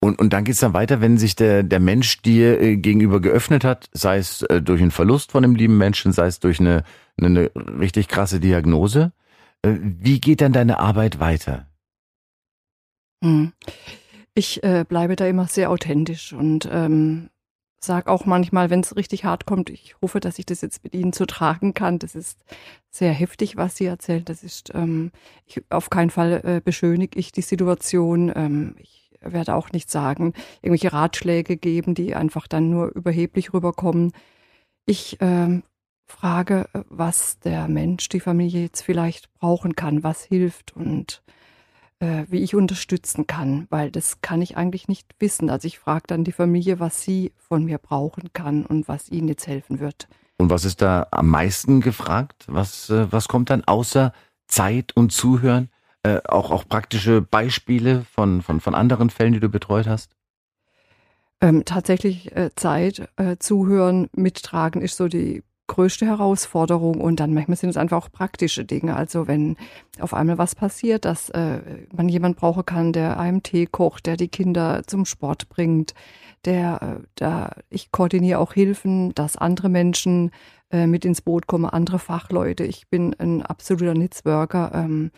Und, 0.00 0.20
und 0.20 0.32
dann 0.32 0.44
geht's 0.44 0.60
dann 0.60 0.74
weiter, 0.74 1.00
wenn 1.00 1.18
sich 1.18 1.34
der, 1.34 1.64
der 1.64 1.80
Mensch 1.80 2.22
dir 2.22 2.60
äh, 2.60 2.76
gegenüber 2.76 3.20
geöffnet 3.20 3.64
hat, 3.64 3.88
sei 3.92 4.18
es 4.18 4.42
äh, 4.42 4.62
durch 4.62 4.80
einen 4.80 4.92
Verlust 4.92 5.32
von 5.32 5.42
einem 5.42 5.56
lieben 5.56 5.76
Menschen, 5.76 6.12
sei 6.12 6.26
es 6.26 6.38
durch 6.38 6.60
eine, 6.60 6.84
eine, 7.20 7.50
eine 7.54 7.80
richtig 7.80 8.06
krasse 8.06 8.38
Diagnose. 8.38 9.12
Äh, 9.62 9.76
wie 9.80 10.20
geht 10.20 10.40
dann 10.40 10.52
deine 10.52 10.78
Arbeit 10.78 11.20
weiter? 11.20 11.66
Hm. 13.22 13.52
Ich 14.34 14.62
äh, 14.62 14.84
bleibe 14.88 15.16
da 15.16 15.26
immer 15.26 15.48
sehr 15.48 15.70
authentisch 15.70 16.32
und 16.32 16.68
ähm, 16.70 17.30
sage 17.80 18.10
auch 18.10 18.24
manchmal, 18.24 18.70
wenn 18.70 18.80
es 18.80 18.96
richtig 18.96 19.24
hart 19.24 19.46
kommt, 19.46 19.70
ich 19.70 19.96
hoffe, 20.02 20.20
dass 20.20 20.38
ich 20.38 20.46
das 20.46 20.60
jetzt 20.60 20.84
mit 20.84 20.94
Ihnen 20.94 21.12
zu 21.12 21.26
tragen 21.26 21.74
kann. 21.74 21.98
Das 21.98 22.14
ist 22.14 22.38
sehr 22.90 23.12
heftig, 23.12 23.56
was 23.56 23.76
Sie 23.76 23.86
erzählen. 23.86 24.24
Das 24.24 24.42
ist 24.42 24.72
ähm, 24.74 25.10
ich, 25.46 25.62
auf 25.70 25.90
keinen 25.90 26.10
Fall 26.10 26.40
äh, 26.44 26.60
beschönige 26.64 27.18
ich 27.18 27.32
die 27.32 27.42
Situation. 27.42 28.32
Ähm, 28.34 28.74
ich 28.78 29.10
werde 29.20 29.54
auch 29.54 29.72
nicht 29.72 29.90
sagen, 29.90 30.34
irgendwelche 30.62 30.92
Ratschläge 30.92 31.56
geben, 31.56 31.94
die 31.94 32.14
einfach 32.14 32.46
dann 32.46 32.70
nur 32.70 32.94
überheblich 32.94 33.52
rüberkommen. 33.52 34.12
Ich 34.86 35.18
ähm, 35.20 35.62
frage, 36.08 36.68
äh, 36.72 36.82
was 36.88 37.38
der 37.40 37.68
Mensch, 37.68 38.08
die 38.08 38.20
Familie 38.20 38.62
jetzt 38.62 38.82
vielleicht 38.82 39.32
brauchen 39.34 39.76
kann, 39.76 40.02
was 40.02 40.22
hilft 40.22 40.74
und 40.74 41.22
äh, 42.00 42.24
wie 42.28 42.42
ich 42.42 42.54
unterstützen 42.54 43.26
kann, 43.26 43.66
weil 43.70 43.90
das 43.90 44.20
kann 44.20 44.42
ich 44.42 44.56
eigentlich 44.56 44.88
nicht 44.88 45.14
wissen. 45.18 45.50
Also 45.50 45.66
ich 45.66 45.78
frage 45.78 46.04
dann 46.06 46.24
die 46.24 46.32
Familie, 46.32 46.80
was 46.80 47.02
sie 47.02 47.32
von 47.36 47.64
mir 47.64 47.78
brauchen 47.78 48.32
kann 48.32 48.64
und 48.64 48.88
was 48.88 49.08
ihnen 49.08 49.28
jetzt 49.28 49.46
helfen 49.46 49.80
wird. 49.80 50.08
Und 50.38 50.50
was 50.50 50.64
ist 50.64 50.82
da 50.82 51.08
am 51.10 51.28
meisten 51.28 51.80
gefragt? 51.80 52.44
Was, 52.46 52.90
äh, 52.90 53.10
was 53.10 53.28
kommt 53.28 53.50
dann 53.50 53.64
außer 53.64 54.12
Zeit 54.46 54.96
und 54.96 55.12
Zuhören? 55.12 55.68
Äh, 56.04 56.20
auch, 56.28 56.52
auch 56.52 56.68
praktische 56.68 57.20
Beispiele 57.20 58.04
von, 58.12 58.42
von, 58.42 58.60
von 58.60 58.74
anderen 58.74 59.10
Fällen, 59.10 59.32
die 59.32 59.40
du 59.40 59.48
betreut 59.48 59.88
hast? 59.88 60.12
Ähm, 61.40 61.64
tatsächlich 61.64 62.34
äh, 62.36 62.50
Zeit, 62.54 63.08
äh, 63.16 63.36
zuhören, 63.38 64.08
mittragen 64.12 64.82
ist 64.82 64.96
so 64.96 65.08
die 65.08 65.42
größte 65.68 66.06
Herausforderung 66.06 67.00
und 67.00 67.20
dann 67.20 67.32
manchmal 67.32 67.56
sind 67.56 67.70
es 67.70 67.76
einfach 67.76 67.98
auch 67.98 68.10
praktische 68.10 68.64
Dinge. 68.64 68.96
Also 68.96 69.28
wenn 69.28 69.56
auf 70.00 70.12
einmal 70.12 70.38
was 70.38 70.56
passiert, 70.56 71.04
dass 71.04 71.30
äh, 71.30 71.60
man 71.94 72.08
jemand 72.08 72.36
brauchen 72.36 72.66
kann, 72.66 72.92
der 72.92 73.20
einem 73.20 73.44
Tee 73.44 73.66
kocht, 73.66 74.06
der 74.06 74.16
die 74.16 74.28
Kinder 74.28 74.82
zum 74.86 75.04
Sport 75.04 75.48
bringt, 75.48 75.94
der 76.44 76.82
äh, 76.82 77.06
da 77.14 77.52
ich 77.70 77.92
koordiniere 77.92 78.40
auch 78.40 78.52
Hilfen, 78.52 79.14
dass 79.14 79.36
andere 79.36 79.68
Menschen 79.68 80.32
äh, 80.70 80.86
mit 80.86 81.04
ins 81.04 81.22
Boot 81.22 81.46
kommen, 81.46 81.66
andere 81.66 81.98
Fachleute. 81.98 82.64
Ich 82.64 82.88
bin 82.88 83.14
ein 83.18 83.42
absoluter 83.42 83.94
Netzwerker. 83.94 84.72
Ähm, 84.74 85.10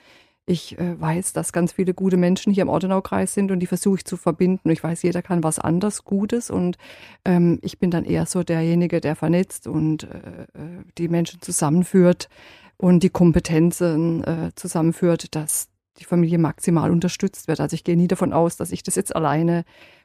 ich 0.46 0.78
äh, 0.78 1.00
weiß, 1.00 1.32
dass 1.32 1.52
ganz 1.52 1.72
viele 1.72 1.94
gute 1.94 2.16
Menschen 2.16 2.52
hier 2.52 2.62
im 2.62 2.68
Ortenaukreis 2.68 3.34
sind 3.34 3.50
und 3.50 3.60
die 3.60 3.66
versuche 3.66 3.98
ich 3.98 4.04
zu 4.04 4.16
verbinden. 4.16 4.70
Ich 4.70 4.82
weiß, 4.82 5.02
jeder 5.02 5.22
kann 5.22 5.44
was 5.44 5.58
anders 5.58 6.04
Gutes 6.04 6.50
und 6.50 6.76
ähm, 7.24 7.58
ich 7.62 7.78
bin 7.78 7.90
dann 7.90 8.04
eher 8.04 8.26
so 8.26 8.42
derjenige, 8.42 9.00
der 9.00 9.16
vernetzt 9.16 9.66
und 9.66 10.04
äh, 10.04 10.42
äh, 10.54 10.84
die 10.98 11.08
Menschen 11.08 11.40
zusammenführt 11.40 12.28
und 12.76 13.02
die 13.02 13.10
Kompetenzen 13.10 14.24
äh, 14.24 14.50
zusammenführt, 14.56 15.34
dass 15.34 15.68
die 15.98 16.04
Familie 16.04 16.38
maximal 16.38 16.90
unterstützt 16.90 17.46
wird. 17.46 17.60
Also 17.60 17.74
ich 17.74 17.84
gehe 17.84 17.96
nie 17.96 18.08
davon 18.08 18.32
aus, 18.32 18.56
dass 18.56 18.72
ich 18.72 18.82
das 18.82 18.96
jetzt 18.96 19.14
alleine 19.14 19.64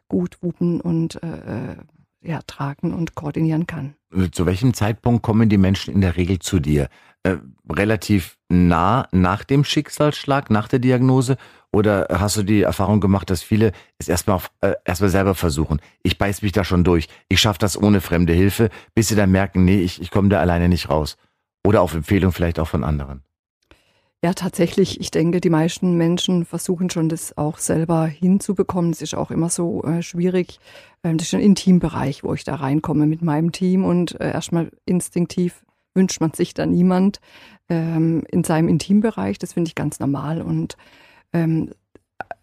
gut 0.10 0.38
wuppen 0.42 0.82
und 0.82 1.22
äh, 1.24 1.72
äh 1.72 1.75
ja, 2.27 2.42
tragen 2.48 2.92
und 2.92 3.13
koordinieren 3.13 3.68
kann. 3.68 3.94
Zu 4.32 4.48
welchem 4.48 4.74
Zeitpunkt 4.74 5.22
kommen 5.22 5.48
die 5.48 5.60
Menschen 5.60 5.94
in 5.94 6.01
der 6.01 6.18
Regel 6.18 6.39
zu 6.39 6.60
dir? 6.60 6.89
Äh, 7.22 7.38
relativ 7.70 8.35
nah 8.49 9.07
nach 9.11 9.43
dem 9.43 9.63
Schicksalsschlag, 9.63 10.49
nach 10.49 10.67
der 10.67 10.79
Diagnose? 10.79 11.37
Oder 11.71 12.07
hast 12.09 12.37
du 12.37 12.43
die 12.43 12.61
Erfahrung 12.61 13.01
gemacht, 13.01 13.29
dass 13.29 13.43
viele 13.43 13.73
es 13.97 14.07
erstmal 14.07 14.39
äh, 14.61 14.75
erstmal 14.85 15.09
selber 15.09 15.35
versuchen? 15.35 15.81
Ich 16.03 16.17
beiß 16.17 16.41
mich 16.41 16.53
da 16.53 16.63
schon 16.63 16.83
durch. 16.83 17.09
Ich 17.27 17.41
schaffe 17.41 17.59
das 17.59 17.81
ohne 17.81 17.99
fremde 17.99 18.33
Hilfe, 18.33 18.69
bis 18.93 19.09
sie 19.09 19.15
dann 19.15 19.31
merken, 19.31 19.65
nee, 19.65 19.81
ich, 19.81 20.01
ich 20.01 20.09
komme 20.09 20.29
da 20.29 20.39
alleine 20.39 20.69
nicht 20.69 20.89
raus. 20.89 21.17
Oder 21.65 21.81
auf 21.81 21.93
Empfehlung 21.93 22.31
vielleicht 22.31 22.59
auch 22.59 22.67
von 22.67 22.83
anderen. 22.83 23.23
Ja, 24.23 24.33
tatsächlich. 24.33 24.99
Ich 24.99 25.11
denke, 25.11 25.41
die 25.41 25.49
meisten 25.49 25.97
Menschen 25.97 26.45
versuchen 26.45 26.89
schon, 26.89 27.09
das 27.09 27.37
auch 27.37 27.57
selber 27.57 28.05
hinzubekommen. 28.05 28.91
Es 28.91 29.01
ist 29.01 29.13
auch 29.13 29.29
immer 29.29 29.49
so 29.49 29.83
äh, 29.83 30.01
schwierig. 30.01 30.59
Ähm, 31.03 31.17
das 31.17 31.27
ist 31.27 31.33
ein 31.33 31.41
Intimbereich, 31.41 32.23
wo 32.23 32.33
ich 32.33 32.43
da 32.43 32.55
reinkomme 32.55 33.05
mit 33.05 33.21
meinem 33.21 33.51
Team 33.51 33.83
und 33.83 34.19
äh, 34.19 34.31
erstmal 34.31 34.71
instinktiv 34.85 35.64
wünscht 35.95 36.21
man 36.21 36.33
sich 36.33 36.53
da 36.53 36.65
niemand 36.65 37.19
ähm, 37.69 38.23
in 38.29 38.43
seinem 38.43 38.67
Intimbereich. 38.67 39.39
Das 39.39 39.53
finde 39.53 39.69
ich 39.69 39.75
ganz 39.75 39.99
normal 39.99 40.41
und 40.41 40.77
ähm, 41.33 41.71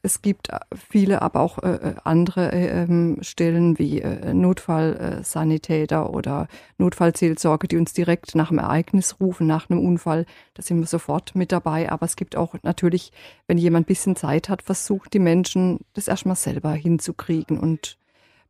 es 0.03 0.21
gibt 0.21 0.49
viele, 0.91 1.23
aber 1.23 1.41
auch 1.41 1.59
äh, 1.59 1.75
äh 1.75 1.95
andere 2.03 2.53
äh, 2.53 2.83
ähm, 2.83 3.19
Stellen 3.21 3.79
wie 3.79 4.01
äh, 4.01 4.35
Notfallsanitäter 4.35 6.13
oder 6.13 6.49
Notfallseelsorge, 6.79 7.69
die 7.69 7.77
uns 7.77 7.93
direkt 7.93 8.35
nach 8.35 8.51
einem 8.51 8.59
Ereignis 8.59 9.21
rufen, 9.21 9.47
nach 9.47 9.71
einem 9.71 9.85
Unfall. 9.85 10.27
Da 10.55 10.63
sind 10.63 10.81
wir 10.81 10.87
sofort 10.87 11.37
mit 11.37 11.53
dabei. 11.53 11.91
Aber 11.91 12.05
es 12.05 12.17
gibt 12.17 12.37
auch 12.37 12.55
natürlich, 12.63 13.13
wenn 13.47 13.59
jemand 13.59 13.85
ein 13.85 13.87
bisschen 13.87 14.17
Zeit 14.17 14.49
hat, 14.49 14.63
versucht 14.63 15.15
die 15.15 15.21
Menschen, 15.21 15.81
das 15.95 16.09
erstmal 16.09 16.37
selber 16.37 16.73
hinzukriegen 16.73 17.59
und 17.59 17.97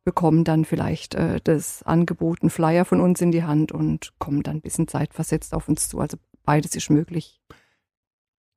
bekommen 0.03 0.43
dann 0.43 0.65
vielleicht 0.65 1.15
äh, 1.15 1.39
das 1.43 1.83
Angebot, 1.83 2.41
einen 2.41 2.49
Flyer 2.49 2.85
von 2.85 2.99
uns 2.99 3.21
in 3.21 3.31
die 3.31 3.43
Hand 3.43 3.71
und 3.71 4.13
kommen 4.19 4.43
dann 4.43 4.57
ein 4.57 4.61
bisschen 4.61 4.87
zeitversetzt 4.87 5.53
auf 5.53 5.69
uns 5.69 5.87
zu. 5.89 5.99
Also 5.99 6.17
beides 6.43 6.75
ist 6.75 6.89
möglich 6.89 7.39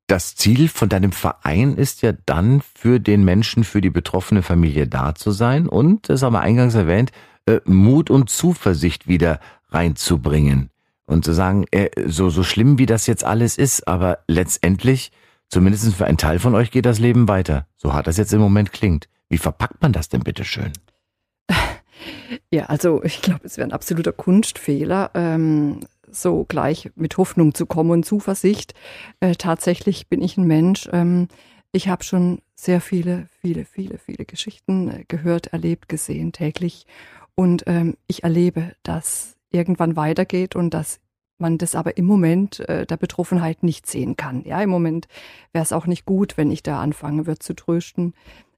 das 0.07 0.35
Ziel 0.35 0.69
von 0.69 0.87
deinem 0.87 1.11
Verein 1.11 1.75
ist 1.75 2.01
ja 2.01 2.13
dann 2.25 2.61
für 2.61 2.99
den 2.99 3.23
Menschen, 3.25 3.65
für 3.65 3.81
die 3.81 3.89
betroffene 3.89 4.41
Familie 4.41 4.87
da 4.87 5.13
zu 5.13 5.31
sein 5.31 5.67
und, 5.67 6.09
das 6.09 6.23
haben 6.23 6.33
wir 6.33 6.39
eingangs 6.39 6.75
erwähnt, 6.75 7.11
äh, 7.45 7.59
Mut 7.65 8.09
und 8.09 8.29
Zuversicht 8.29 9.07
wieder 9.07 9.39
reinzubringen 9.69 10.69
und 11.05 11.25
zu 11.25 11.33
sagen, 11.33 11.65
äh, 11.71 11.89
so, 12.07 12.29
so 12.29 12.43
schlimm 12.43 12.77
wie 12.77 12.85
das 12.85 13.05
jetzt 13.05 13.25
alles 13.25 13.57
ist, 13.57 13.87
aber 13.87 14.19
letztendlich, 14.27 15.11
zumindest 15.49 15.93
für 15.93 16.05
einen 16.05 16.17
Teil 16.17 16.39
von 16.39 16.55
euch 16.55 16.71
geht 16.71 16.85
das 16.85 16.99
Leben 16.99 17.27
weiter. 17.27 17.67
So 17.75 17.93
hart 17.93 18.07
das 18.07 18.17
jetzt 18.17 18.33
im 18.33 18.39
Moment 18.39 18.71
klingt. 18.71 19.09
Wie 19.27 19.37
verpackt 19.37 19.81
man 19.81 19.91
das 19.91 20.07
denn 20.07 20.21
bitte 20.21 20.45
schön? 20.45 20.71
Ja, 22.51 22.65
also 22.65 23.03
ich 23.03 23.21
glaube, 23.21 23.41
es 23.43 23.57
wäre 23.57 23.67
ein 23.67 23.73
absoluter 23.73 24.13
Kunstfehler, 24.13 25.11
ähm, 25.13 25.81
so 26.09 26.45
gleich 26.45 26.91
mit 26.95 27.17
Hoffnung 27.17 27.53
zu 27.53 27.65
kommen 27.65 27.91
und 27.91 28.05
Zuversicht. 28.05 28.73
Äh, 29.19 29.35
tatsächlich 29.35 30.07
bin 30.07 30.21
ich 30.21 30.37
ein 30.37 30.47
Mensch. 30.47 30.89
Ähm, 30.91 31.27
ich 31.71 31.89
habe 31.89 32.03
schon 32.03 32.41
sehr 32.55 32.81
viele, 32.81 33.27
viele, 33.41 33.65
viele, 33.65 33.97
viele 33.97 34.25
Geschichten 34.25 34.89
äh, 34.89 35.05
gehört, 35.07 35.47
erlebt, 35.47 35.89
gesehen 35.89 36.31
täglich. 36.31 36.85
Und 37.35 37.63
ähm, 37.67 37.95
ich 38.07 38.23
erlebe, 38.23 38.73
dass 38.83 39.37
irgendwann 39.51 39.95
weitergeht 39.95 40.55
und 40.55 40.73
dass 40.73 40.99
man 41.37 41.57
das 41.57 41.75
aber 41.75 41.97
im 41.97 42.05
Moment 42.05 42.61
äh, 42.67 42.85
der 42.85 42.97
Betroffenheit 42.97 43.61
nicht 43.63 43.85
sehen 43.85 44.17
kann. 44.17 44.43
Ja, 44.43 44.61
im 44.61 44.69
Moment 44.69 45.07
wäre 45.53 45.63
es 45.63 45.71
auch 45.71 45.85
nicht 45.85 46.05
gut, 46.05 46.35
wenn 46.37 46.49
ich 46.49 46.63
da 46.63 46.81
anfangen 46.81 47.27
würde 47.27 47.39
zu 47.39 47.53
trösten. 47.53 48.15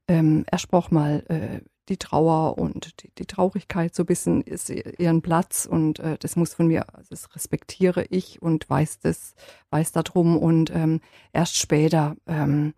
Ähm, 0.08 0.44
er 0.50 0.58
sprach 0.58 0.90
mal 0.90 1.24
äh, 1.28 1.60
die 1.90 1.98
Trauer 1.98 2.56
und 2.56 3.02
die, 3.02 3.10
die, 3.18 3.26
Traurigkeit 3.26 3.94
so 3.94 4.04
ein 4.04 4.06
bisschen 4.06 4.40
ist 4.42 4.70
ihren 4.70 5.20
Platz 5.20 5.66
und 5.70 5.98
äh, 5.98 6.16
das 6.18 6.36
muss 6.36 6.54
von 6.54 6.68
mir, 6.68 6.94
also 6.94 7.08
das 7.10 7.34
respektiere 7.34 8.06
ich 8.08 8.40
und 8.40 8.70
weiß 8.70 9.00
das, 9.00 9.34
weiß 9.70 9.92
darum 9.92 10.38
und 10.38 10.70
ähm, 10.70 11.00
erst 11.32 11.58
später 11.58 12.16
ähm, 12.26 12.74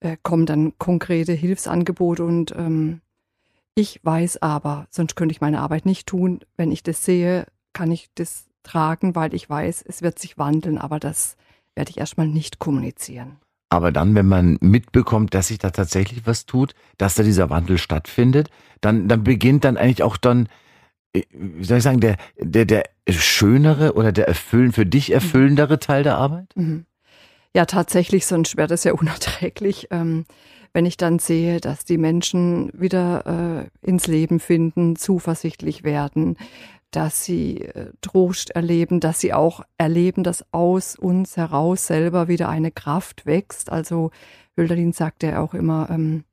äh, 0.00 0.16
kommen 0.22 0.46
dann 0.46 0.76
konkrete 0.78 1.32
Hilfsangebote 1.32 2.24
und 2.24 2.52
ähm, 2.56 3.00
ich 3.74 4.04
weiß 4.04 4.42
aber, 4.42 4.86
sonst 4.90 5.16
könnte 5.16 5.32
ich 5.32 5.40
meine 5.40 5.60
Arbeit 5.60 5.86
nicht 5.86 6.06
tun. 6.06 6.40
Wenn 6.56 6.70
ich 6.70 6.82
das 6.82 7.04
sehe, 7.04 7.46
kann 7.72 7.90
ich 7.90 8.08
das 8.14 8.46
tragen, 8.62 9.14
weil 9.16 9.34
ich 9.34 9.48
weiß, 9.50 9.84
es 9.86 10.02
wird 10.02 10.18
sich 10.18 10.38
wandeln, 10.38 10.78
aber 10.78 11.00
das 11.00 11.36
werde 11.74 11.90
ich 11.90 11.98
erstmal 11.98 12.28
nicht 12.28 12.60
kommunizieren. 12.60 13.38
Aber 13.74 13.90
dann, 13.90 14.14
wenn 14.14 14.28
man 14.28 14.56
mitbekommt, 14.60 15.34
dass 15.34 15.48
sich 15.48 15.58
da 15.58 15.70
tatsächlich 15.70 16.28
was 16.28 16.46
tut, 16.46 16.76
dass 16.96 17.16
da 17.16 17.24
dieser 17.24 17.50
Wandel 17.50 17.76
stattfindet, 17.76 18.48
dann, 18.80 19.08
dann 19.08 19.24
beginnt 19.24 19.64
dann 19.64 19.76
eigentlich 19.76 20.04
auch 20.04 20.16
dann, 20.16 20.48
äh, 21.12 21.22
wie 21.32 21.64
soll 21.64 21.78
ich 21.78 21.82
sagen, 21.82 21.98
der, 21.98 22.16
der, 22.38 22.66
der 22.66 22.84
schönere 23.08 23.94
oder 23.94 24.12
der 24.12 24.28
erfüllen, 24.28 24.70
für 24.70 24.86
dich 24.86 25.08
mhm. 25.08 25.14
erfüllendere 25.14 25.80
Teil 25.80 26.04
der 26.04 26.16
Arbeit? 26.18 26.46
Mhm. 26.54 26.86
Ja, 27.52 27.66
tatsächlich, 27.66 28.26
sonst 28.26 28.56
wäre 28.56 28.68
das 28.68 28.84
ja 28.84 28.92
unerträglich. 28.92 29.88
Ähm, 29.90 30.24
wenn 30.72 30.86
ich 30.86 30.96
dann 30.96 31.18
sehe, 31.18 31.60
dass 31.60 31.84
die 31.84 31.98
Menschen 31.98 32.70
wieder 32.74 33.68
äh, 33.82 33.88
ins 33.88 34.06
Leben 34.06 34.38
finden, 34.38 34.94
zuversichtlich 34.94 35.82
werden, 35.82 36.36
dass 36.94 37.24
sie 37.24 37.60
äh, 37.60 37.90
Trost 38.00 38.50
erleben, 38.50 39.00
dass 39.00 39.20
sie 39.20 39.32
auch 39.32 39.62
erleben, 39.78 40.22
dass 40.22 40.44
aus 40.52 40.96
uns 40.96 41.36
heraus 41.36 41.86
selber 41.86 42.28
wieder 42.28 42.48
eine 42.48 42.70
Kraft 42.70 43.26
wächst. 43.26 43.70
Also 43.72 44.10
Hölderlin 44.56 44.92
sagt 44.92 45.22
ja 45.22 45.40
auch 45.40 45.54
immer, 45.54 45.88
ähm, 45.90 46.24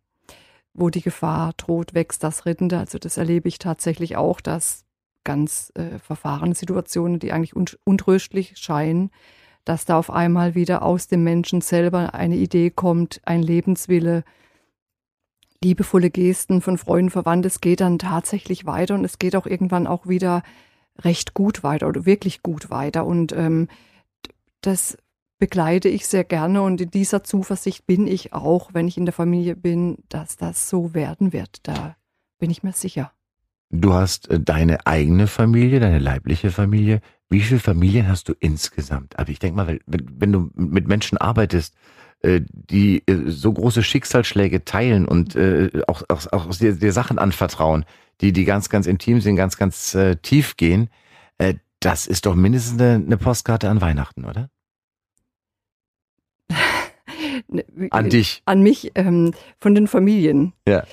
wo 0.73 0.89
die 0.89 1.01
Gefahr 1.01 1.53
droht, 1.57 1.93
wächst 1.93 2.23
das 2.23 2.45
Rittende. 2.45 2.77
Also 2.77 2.99
das 2.99 3.17
erlebe 3.17 3.47
ich 3.47 3.57
tatsächlich 3.57 4.17
auch, 4.17 4.39
dass 4.39 4.85
ganz 5.23 5.71
äh, 5.75 5.97
verfahrene 5.99 6.55
Situationen, 6.55 7.19
die 7.19 7.31
eigentlich 7.31 7.55
un 7.55 7.65
untröstlich 7.83 8.57
scheinen, 8.57 9.09
dass 9.65 9.85
da 9.85 9.97
auf 9.97 10.11
einmal 10.11 10.55
wieder 10.55 10.83
aus 10.83 11.07
dem 11.07 11.23
Menschen 11.23 11.61
selber 11.61 12.13
eine 12.13 12.35
Idee 12.35 12.69
kommt, 12.69 13.21
ein 13.25 13.41
Lebenswille, 13.41 14.23
liebevolle 15.63 16.09
Gesten 16.09 16.61
von 16.61 16.77
Freunden, 16.77 17.11
Verwandten, 17.11 17.47
es 17.47 17.61
geht 17.61 17.81
dann 17.81 17.99
tatsächlich 17.99 18.65
weiter 18.65 18.95
und 18.95 19.05
es 19.05 19.19
geht 19.19 19.35
auch 19.35 19.45
irgendwann 19.45 19.87
auch 19.87 20.07
wieder 20.07 20.43
recht 20.99 21.33
gut 21.33 21.63
weiter 21.63 21.87
oder 21.87 22.05
wirklich 22.05 22.41
gut 22.41 22.69
weiter. 22.69 23.05
Und 23.05 23.31
ähm, 23.33 23.67
das 24.61 24.97
begleite 25.39 25.89
ich 25.89 26.07
sehr 26.07 26.23
gerne 26.23 26.61
und 26.61 26.81
in 26.81 26.91
dieser 26.91 27.23
Zuversicht 27.23 27.87
bin 27.87 28.07
ich 28.07 28.33
auch, 28.33 28.73
wenn 28.73 28.87
ich 28.87 28.97
in 28.97 29.05
der 29.05 29.13
Familie 29.13 29.55
bin, 29.55 29.97
dass 30.09 30.37
das 30.37 30.69
so 30.69 30.93
werden 30.93 31.33
wird. 31.33 31.59
Da 31.63 31.95
bin 32.39 32.51
ich 32.51 32.63
mir 32.63 32.73
sicher. 32.73 33.11
Du 33.71 33.93
hast 33.93 34.29
äh, 34.29 34.39
deine 34.39 34.85
eigene 34.85 35.27
Familie, 35.27 35.79
deine 35.79 35.99
leibliche 35.99 36.51
Familie. 36.51 37.01
Wie 37.29 37.39
viele 37.39 37.59
Familien 37.59 38.07
hast 38.07 38.27
du 38.27 38.33
insgesamt? 38.39 39.17
Aber 39.17 39.29
ich 39.29 39.39
denke 39.39 39.55
mal, 39.55 39.79
wenn, 39.85 40.05
wenn 40.19 40.31
du 40.31 40.51
mit 40.53 40.87
Menschen 40.87 41.17
arbeitest, 41.17 41.73
die 42.23 43.03
äh, 43.07 43.29
so 43.29 43.51
große 43.51 43.83
Schicksalsschläge 43.83 44.63
teilen 44.65 45.07
und 45.07 45.35
äh, 45.35 45.69
auch, 45.87 46.03
auch, 46.09 46.27
auch 46.31 46.55
dir, 46.55 46.73
dir 46.73 46.93
Sachen 46.93 47.17
anvertrauen, 47.19 47.85
die, 48.21 48.31
die 48.31 48.45
ganz, 48.45 48.69
ganz 48.69 48.85
intim 48.87 49.21
sind, 49.21 49.35
ganz, 49.35 49.57
ganz 49.57 49.95
äh, 49.95 50.15
tief 50.17 50.57
gehen, 50.57 50.89
äh, 51.37 51.55
das 51.79 52.05
ist 52.07 52.25
doch 52.25 52.35
mindestens 52.35 52.79
eine, 52.79 53.03
eine 53.03 53.17
Postkarte 53.17 53.69
an 53.69 53.81
Weihnachten, 53.81 54.25
oder? 54.25 54.49
Ne, 57.47 57.65
an 57.91 58.09
dich. 58.09 58.41
An 58.45 58.61
mich, 58.61 58.91
ähm, 58.95 59.33
von 59.59 59.73
den 59.73 59.87
Familien. 59.87 60.53
Ja. 60.67 60.83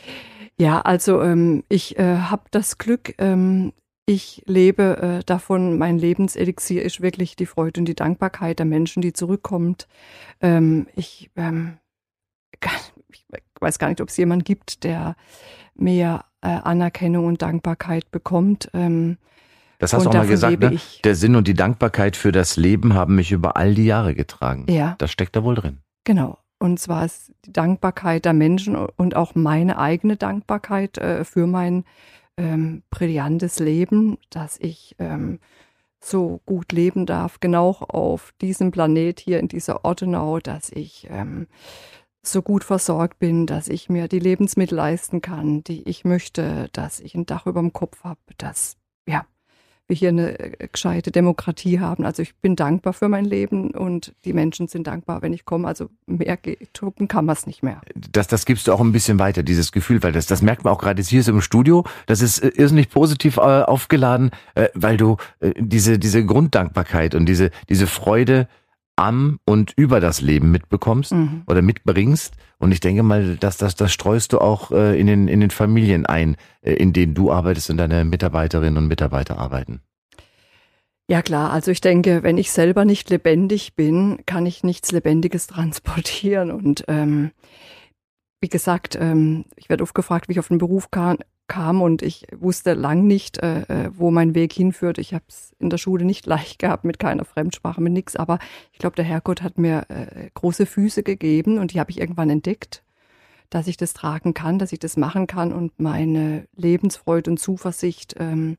Ja, 0.59 0.81
also 0.81 1.23
ähm, 1.23 1.63
ich 1.69 1.99
äh, 1.99 2.17
habe 2.17 2.45
das 2.51 2.79
Glück, 2.79 3.15
ähm, 3.19 3.73
ich 4.09 4.43
lebe 4.47 5.19
äh, 5.21 5.25
davon, 5.25 5.77
mein 5.77 5.99
Lebenselixier 5.99 6.83
ist 6.83 7.03
wirklich 7.03 7.37
die 7.37 7.45
Freude 7.45 7.81
und 7.81 7.85
die 7.85 7.95
Dankbarkeit 7.95 8.59
der 8.59 8.65
Menschen, 8.65 9.03
die 9.03 9.13
zurückkommt. 9.13 9.87
Ähm, 10.41 10.87
ich, 10.97 11.31
ähm, 11.37 11.77
ich 13.13 13.27
weiß 13.61 13.79
gar 13.79 13.89
nicht, 13.89 14.01
ob 14.01 14.09
es 14.09 14.17
jemanden 14.17 14.45
gibt, 14.45 14.83
der 14.85 15.15
mehr 15.75 16.25
äh, 16.41 16.49
Anerkennung 16.49 17.27
und 17.27 17.43
Dankbarkeit 17.43 18.11
bekommt. 18.11 18.71
Ähm, 18.73 19.19
das 19.79 19.93
hast 19.93 20.07
du 20.07 20.09
auch 20.09 20.15
mal 20.15 20.27
gesagt, 20.27 20.59
ne? 20.59 20.81
Der 21.05 21.15
Sinn 21.15 21.37
und 21.37 21.47
die 21.47 21.55
Dankbarkeit 21.55 22.17
für 22.17 22.33
das 22.33 22.57
Leben 22.57 22.95
haben 22.95 23.15
mich 23.15 23.31
über 23.31 23.59
all 23.59 23.75
die 23.75 23.85
Jahre 23.85 24.15
getragen. 24.15 24.65
Ja. 24.71 24.95
Das 24.97 25.13
steckt 25.13 25.37
da 25.37 25.45
wohl 25.45 25.55
drin. 25.55 25.81
Genau. 26.05 26.39
Und 26.59 26.81
zwar 26.81 27.05
ist 27.05 27.31
die 27.45 27.53
Dankbarkeit 27.53 28.25
der 28.25 28.33
Menschen 28.33 28.75
und 28.75 29.15
auch 29.15 29.35
meine 29.35 29.79
eigene 29.79 30.17
Dankbarkeit 30.17 30.97
äh, 30.97 31.25
für 31.25 31.47
mein 31.47 31.85
ähm, 32.39 32.83
brillantes 32.89 33.59
Leben, 33.59 34.17
dass 34.31 34.59
ich 34.59 34.97
ähm, 34.99 35.41
so 36.01 36.41
gut 36.47 36.73
leben 36.73 37.05
darf, 37.05 37.41
genau 37.41 37.71
auf 37.71 38.33
diesem 38.41 38.71
Planet 38.71 39.21
hier 39.21 39.41
in 39.41 39.49
dieser 39.49 39.85
Ortenau, 39.85 40.39
dass 40.39 40.71
ich 40.71 41.09
ähm, 41.11 41.49
so 42.23 42.41
gut 42.41 42.65
versorgt 42.65 43.19
bin, 43.19 43.47
dass 43.47 43.69
ich 43.69 43.89
mir 43.89 44.07
die 44.09 44.19
Lebensmittel 44.19 44.77
leisten 44.77 45.21
kann, 45.21 45.65
die 45.65 45.83
ich 45.89 46.05
möchte, 46.05 46.69
dass 46.73 47.01
ich 47.01 47.15
ein 47.15 47.27
Dach 47.27 47.47
über 47.47 47.61
dem 47.61 47.73
Kopf 47.73 48.05
habe, 48.05 48.21
dass 48.39 48.77
ja 49.07 49.27
wir 49.89 49.97
hier 49.97 50.11
eine 50.11 50.39
äh, 50.39 50.69
gescheite 50.71 51.11
Demokratie 51.11 51.81
haben. 51.81 52.05
Also 52.05 52.23
ich 52.23 52.37
bin 52.37 52.55
dankbar 52.57 52.93
für 52.93 53.09
mein 53.09 53.25
Leben 53.25 53.71
und 53.71 54.15
die 54.25 54.33
Menschen 54.33 54.69
sind 54.69 54.87
dankbar, 54.87 55.23
wenn 55.23 55.33
ich 55.33 55.45
komme. 55.45 55.67
Also 55.67 55.89
mehr 56.07 56.39
drucken 56.73 57.09
kann 57.09 57.25
man 57.25 57.35
es 57.35 57.47
nicht 57.47 57.63
mehr. 57.63 57.81
Das, 58.13 58.29
das 58.29 58.45
gibst 58.47 58.69
du 58.69 58.73
auch 58.73 58.81
ein 58.81 58.93
bisschen 58.93 59.19
weiter, 59.19 59.43
dieses 59.43 59.73
Gefühl, 59.73 60.03
weil 60.03 60.13
das, 60.13 60.27
das 60.27 60.43
merkt 60.43 60.65
man 60.65 60.73
auch 60.73 60.79
gerade 60.79 61.03
hier 61.03 61.23
so 61.23 61.33
im 61.33 61.41
Studio. 61.41 61.85
Das 62.07 62.21
ist 62.21 62.39
äh, 62.39 62.49
irrsinnig 62.49 62.91
positiv 62.91 63.39
äh, 63.39 63.41
aufgeladen, 63.41 64.31
äh, 64.55 64.69
weil 64.75 64.97
du 64.97 65.17
äh, 65.41 65.53
diese, 65.59 65.99
diese 65.99 66.25
Grunddankbarkeit 66.25 67.15
und 67.15 67.27
diese, 67.27 67.51
diese 67.69 67.87
Freude 67.87 68.49
am 68.99 69.39
und 69.45 69.73
über 69.77 70.01
das 70.01 70.21
Leben 70.21 70.51
mitbekommst 70.51 71.13
mhm. 71.13 71.43
oder 71.47 71.63
mitbringst. 71.63 72.35
Und 72.59 72.73
ich 72.73 72.81
denke 72.81 73.03
mal, 73.03 73.37
dass 73.37 73.57
das, 73.57 73.77
das 73.77 73.93
streust 73.93 74.33
du 74.33 74.39
auch 74.39 74.73
äh, 74.73 74.99
in, 74.99 75.07
den, 75.07 75.29
in 75.29 75.41
den 75.41 75.51
Familien 75.51 76.05
ein, 76.07 76.37
äh, 76.63 76.75
in 76.75 76.93
denen 76.93 77.15
du 77.15 77.31
arbeitest 77.31 77.71
und 77.71 77.77
deine 77.77 78.05
Mitarbeiterinnen 78.05 78.77
und 78.77 78.89
Mitarbeiter 78.89 79.39
arbeiten. 79.39 79.81
Ja 81.11 81.23
klar, 81.23 81.53
also 81.53 81.71
ich 81.71 81.81
denke, 81.81 82.23
wenn 82.23 82.37
ich 82.37 82.51
selber 82.51 82.85
nicht 82.85 83.09
lebendig 83.09 83.75
bin, 83.75 84.19
kann 84.27 84.45
ich 84.45 84.63
nichts 84.63 84.93
Lebendiges 84.93 85.47
transportieren. 85.47 86.51
Und 86.51 86.85
ähm, 86.89 87.31
wie 88.41 88.49
gesagt, 88.49 88.99
ähm, 89.01 89.47
ich 89.57 89.71
werde 89.71 89.85
oft 89.85 89.95
gefragt, 89.95 90.29
wie 90.29 90.33
ich 90.33 90.39
auf 90.39 90.49
den 90.49 90.59
Beruf 90.59 90.91
kam, 90.91 91.19
kam 91.49 91.83
und 91.83 92.03
ich 92.03 92.27
wusste 92.37 92.75
lang 92.75 93.07
nicht, 93.07 93.39
äh, 93.39 93.63
äh 93.63 93.91
wo 93.95 94.11
mein 94.11 94.35
Weg 94.35 94.53
hinführt. 94.53 94.99
Ich 94.99 95.15
habe 95.15 95.25
es 95.29 95.55
in 95.59 95.71
der 95.71 95.79
Schule 95.79 96.05
nicht 96.05 96.27
leicht 96.27 96.59
gehabt, 96.59 96.85
mit 96.85 96.99
keiner 96.99 97.25
Fremdsprache, 97.25 97.81
mit 97.81 97.93
nichts. 97.93 98.17
Aber 98.17 98.39
ich 98.73 98.79
glaube, 98.79 98.97
der 98.97 99.05
Herrgott 99.05 99.43
hat 99.43 99.59
mir 99.59 99.87
äh, 99.89 100.31
große 100.35 100.67
Füße 100.67 101.03
gegeben 101.03 101.59
und 101.59 101.73
die 101.73 101.81
habe 101.81 101.91
ich 101.91 101.99
irgendwann 101.99 102.31
entdeckt, 102.31 102.83
dass 103.51 103.67
ich 103.67 103.77
das 103.77 103.95
tragen 103.95 104.35
kann, 104.35 104.59
dass 104.59 104.73
ich 104.73 104.79
das 104.79 104.97
machen 104.97 105.27
kann 105.27 105.53
und 105.53 105.81
meine 105.81 106.47
Lebensfreude 106.55 107.31
und 107.31 107.39
Zuversicht, 107.39 108.15
ähm, 108.19 108.57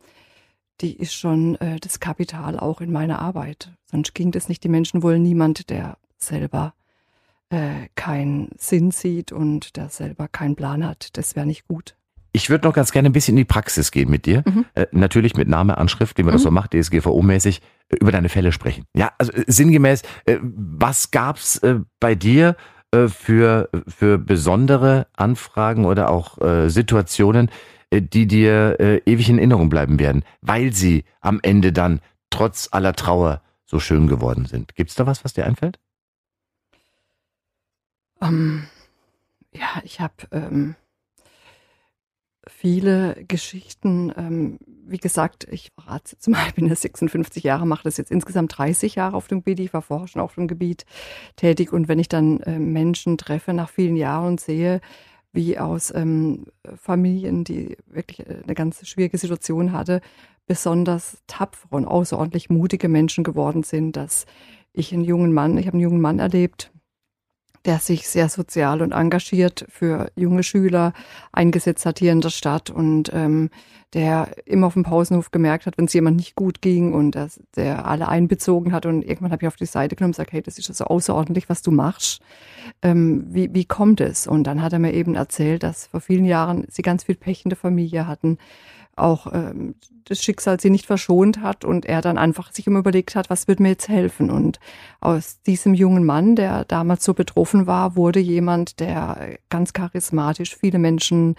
die 0.82 0.98
ist 0.98 1.14
schon 1.14 1.56
äh, 1.56 1.80
das 1.80 2.00
Kapital 2.00 2.58
auch 2.58 2.82
in 2.82 2.92
meiner 2.92 3.20
Arbeit. 3.20 3.72
Sonst 3.86 4.16
ging 4.16 4.32
das 4.32 4.50
nicht. 4.50 4.64
Die 4.64 4.70
Menschen 4.70 5.04
wollen 5.04 5.22
niemand, 5.22 5.70
der 5.70 5.98
selber 6.18 6.74
äh, 7.50 7.88
keinen 7.96 8.52
Sinn 8.58 8.92
sieht 8.92 9.32
und 9.32 9.76
der 9.76 9.90
selber 9.90 10.28
keinen 10.28 10.56
Plan 10.56 10.86
hat. 10.86 11.18
Das 11.18 11.36
wäre 11.36 11.46
nicht 11.46 11.68
gut. 11.68 11.96
Ich 12.32 12.50
würde 12.50 12.68
noch 12.68 12.74
ganz 12.74 12.92
gerne 12.92 13.10
ein 13.10 13.14
bisschen 13.14 13.34
in 13.34 13.44
die 13.44 13.46
Praxis 13.46 13.92
gehen 13.92 14.10
mit 14.10 14.26
dir. 14.26 14.44
Mhm. 14.46 14.66
Äh, 14.76 14.88
natürlich 14.92 15.36
mit 15.36 15.48
Name, 15.48 15.78
Anschrift, 15.78 16.18
wie 16.18 16.24
man 16.24 16.32
mhm. 16.32 16.36
das 16.36 16.44
so 16.44 16.52
macht, 16.52 16.74
DSGVO-mäßig, 16.74 17.62
äh, 17.90 17.96
über 17.98 18.12
deine 18.12 18.30
Fälle 18.30 18.52
sprechen. 18.52 18.86
Ja, 18.96 19.12
also 19.18 19.32
äh, 19.32 19.46
sinngemäß, 19.48 20.04
äh, 20.26 20.38
was 20.42 21.12
gab's 21.12 21.58
äh, 21.60 21.80
bei 22.00 22.16
dir 22.16 22.56
äh, 22.92 23.08
für, 23.08 23.70
für 23.88 24.18
besondere 24.18 25.08
Anfragen 25.16 25.86
oder 25.86 26.10
auch 26.10 26.38
Situationen, 26.68 27.52
die 27.92 28.28
dir 28.28 29.02
ewig 29.06 29.30
in 29.30 29.40
Erinnerung 29.40 29.70
bleiben 29.70 30.00
werden, 30.00 30.24
weil 30.42 30.74
sie 30.74 31.06
am 31.22 31.40
Ende 31.42 31.74
dann 31.74 32.02
trotz 32.30 32.70
aller 32.72 32.94
Trauer 32.94 33.42
so 33.66 33.80
schön 33.80 34.08
geworden 34.08 34.46
sind? 34.46 34.76
Gibt's 34.76 34.96
da 34.96 35.06
was, 35.06 35.24
was 35.24 35.34
dir 35.34 35.46
einfällt? 35.46 35.80
Um, 38.20 38.28
ähm, 38.30 38.68
ja, 39.54 39.82
ich 39.84 40.00
habe 40.00 40.14
ähm 40.32 40.76
viele 42.48 43.24
Geschichten. 43.28 44.12
Ähm, 44.16 44.60
wie 44.88 44.98
gesagt, 44.98 45.48
ich 45.52 45.72
verrate 45.74 46.14
jetzt 46.14 46.28
mal, 46.28 46.46
ich 46.48 46.56
bin 46.56 46.68
ja 46.68 46.76
56 46.76 47.44
Jahre, 47.44 47.66
mache 47.66 47.84
das 47.84 47.98
jetzt 47.98 48.12
insgesamt 48.12 48.58
30 48.58 48.96
Jahre 48.96 49.16
auf 49.16 49.28
dem 49.28 49.40
Gebiet. 49.40 49.60
Ich 49.60 49.74
war 49.74 49.82
vorher 49.82 50.08
schon 50.08 50.22
auf 50.22 50.36
dem 50.36 50.48
Gebiet 50.48 50.86
tätig. 51.36 51.74
Und 51.74 51.88
wenn 51.88 52.00
ich 52.00 52.10
dann 52.10 52.40
äh, 52.42 52.60
Menschen 52.60 53.18
treffe 53.18 53.54
nach 53.54 53.70
vielen 53.70 53.96
Jahren 53.96 54.28
und 54.28 54.40
sehe, 54.40 54.82
wie 55.32 55.60
aus 55.60 55.94
ähm, 55.94 56.48
Familien, 56.76 57.44
die 57.44 57.78
wirklich 57.86 58.22
äh, 58.22 58.42
eine 58.44 58.56
ganz 58.56 58.86
schwierige 58.88 59.18
Situation 59.18 59.72
hatte, 59.72 60.02
besonders 60.48 61.22
tapfere 61.28 61.76
und 61.76 61.86
außerordentlich 61.86 62.50
mutige 62.50 62.90
Menschen 62.90 63.24
geworden 63.24 63.64
sind, 63.64 63.96
dass 63.96 64.26
ich 64.74 64.94
einen 64.94 65.04
jungen 65.04 65.34
Mann, 65.34 65.58
ich 65.58 65.68
habe 65.68 65.76
einen 65.76 65.84
jungen 65.84 66.02
Mann 66.02 66.20
erlebt, 66.20 66.72
der 67.66 67.80
sich 67.80 68.08
sehr 68.08 68.30
sozial 68.30 68.82
und 68.82 68.92
engagiert 68.92 69.66
für 69.70 70.12
junge 70.16 70.44
Schüler 70.44 70.94
eingesetzt 71.32 71.86
hat 71.86 72.00
hier 72.00 72.12
in 72.12 72.22
der 72.22 72.30
Stadt 72.30 72.70
und 72.70 73.12
ähm, 73.14 73.50
der 73.94 74.36
immer 74.46 74.68
auf 74.68 74.74
dem 74.74 74.84
Pausenhof 74.84 75.32
gemerkt 75.32 75.66
hat, 75.66 75.78
wenn 75.78 75.86
es 75.86 75.94
jemand 75.94 76.18
nicht 76.18 76.36
gut 76.36 76.62
ging 76.62 76.94
und 76.94 77.12
das, 77.12 77.42
der 77.56 77.88
alle 77.88 78.08
einbezogen 78.08 78.72
hat 78.72 78.86
und 78.86 79.02
irgendwann 79.02 79.32
habe 79.32 79.44
ich 79.44 79.48
auf 79.48 79.56
die 79.56 79.66
Seite 79.66 79.96
genommen 79.96 80.10
und 80.10 80.18
gesagt, 80.18 80.32
hey, 80.32 80.44
das 80.44 80.60
ist 80.60 80.74
so 80.74 80.86
außerordentlich, 80.86 81.50
was 81.50 81.64
du 81.64 81.72
machst. 81.72 82.22
Ähm, 82.84 83.26
wie, 83.30 83.54
wie 83.54 83.66
kommt 83.66 84.00
es? 84.00 84.28
Und 84.28 84.44
dann 84.46 84.62
hat 84.62 84.74
er 84.74 84.80
mir 84.80 84.94
eben 84.94 85.16
erzählt, 85.16 85.64
dass 85.64 85.88
vor 85.88 86.02
vielen 86.02 86.26
Jahren 86.26 86.66
sie 86.70 86.84
ganz 86.84 87.04
viel 87.06 87.16
Pech 87.16 87.46
in 87.46 87.50
der 87.50 87.58
Familie 87.58 88.06
hatten, 88.06 88.38
auch 89.00 89.32
ähm, 89.34 89.76
das 90.06 90.24
Schicksal 90.24 90.60
sie 90.60 90.70
nicht 90.70 90.88
verschont 90.88 91.42
hat 91.42 91.64
und 91.64 91.86
er 91.86 92.02
dann 92.02 92.18
einfach 92.18 92.52
sich 92.52 92.68
immer 92.68 92.80
überlegt 92.80 93.16
hat, 93.16 93.30
was 93.30 93.48
wird 93.48 93.60
mir 93.60 93.70
jetzt 93.70 93.90
helfen? 93.90 94.32
Und 94.32 94.60
aus 95.00 95.42
diesem 95.44 95.74
jungen 95.74 96.06
Mann, 96.06 96.36
der 96.36 96.66
damals 96.66 97.04
so 97.04 97.14
betroffen 97.14 97.68
war, 97.68 97.96
wurde 97.96 98.20
jemand, 98.20 98.80
der 98.80 99.38
ganz 99.50 99.74
charismatisch 99.74 100.56
viele 100.56 100.80
Menschen 100.80 101.36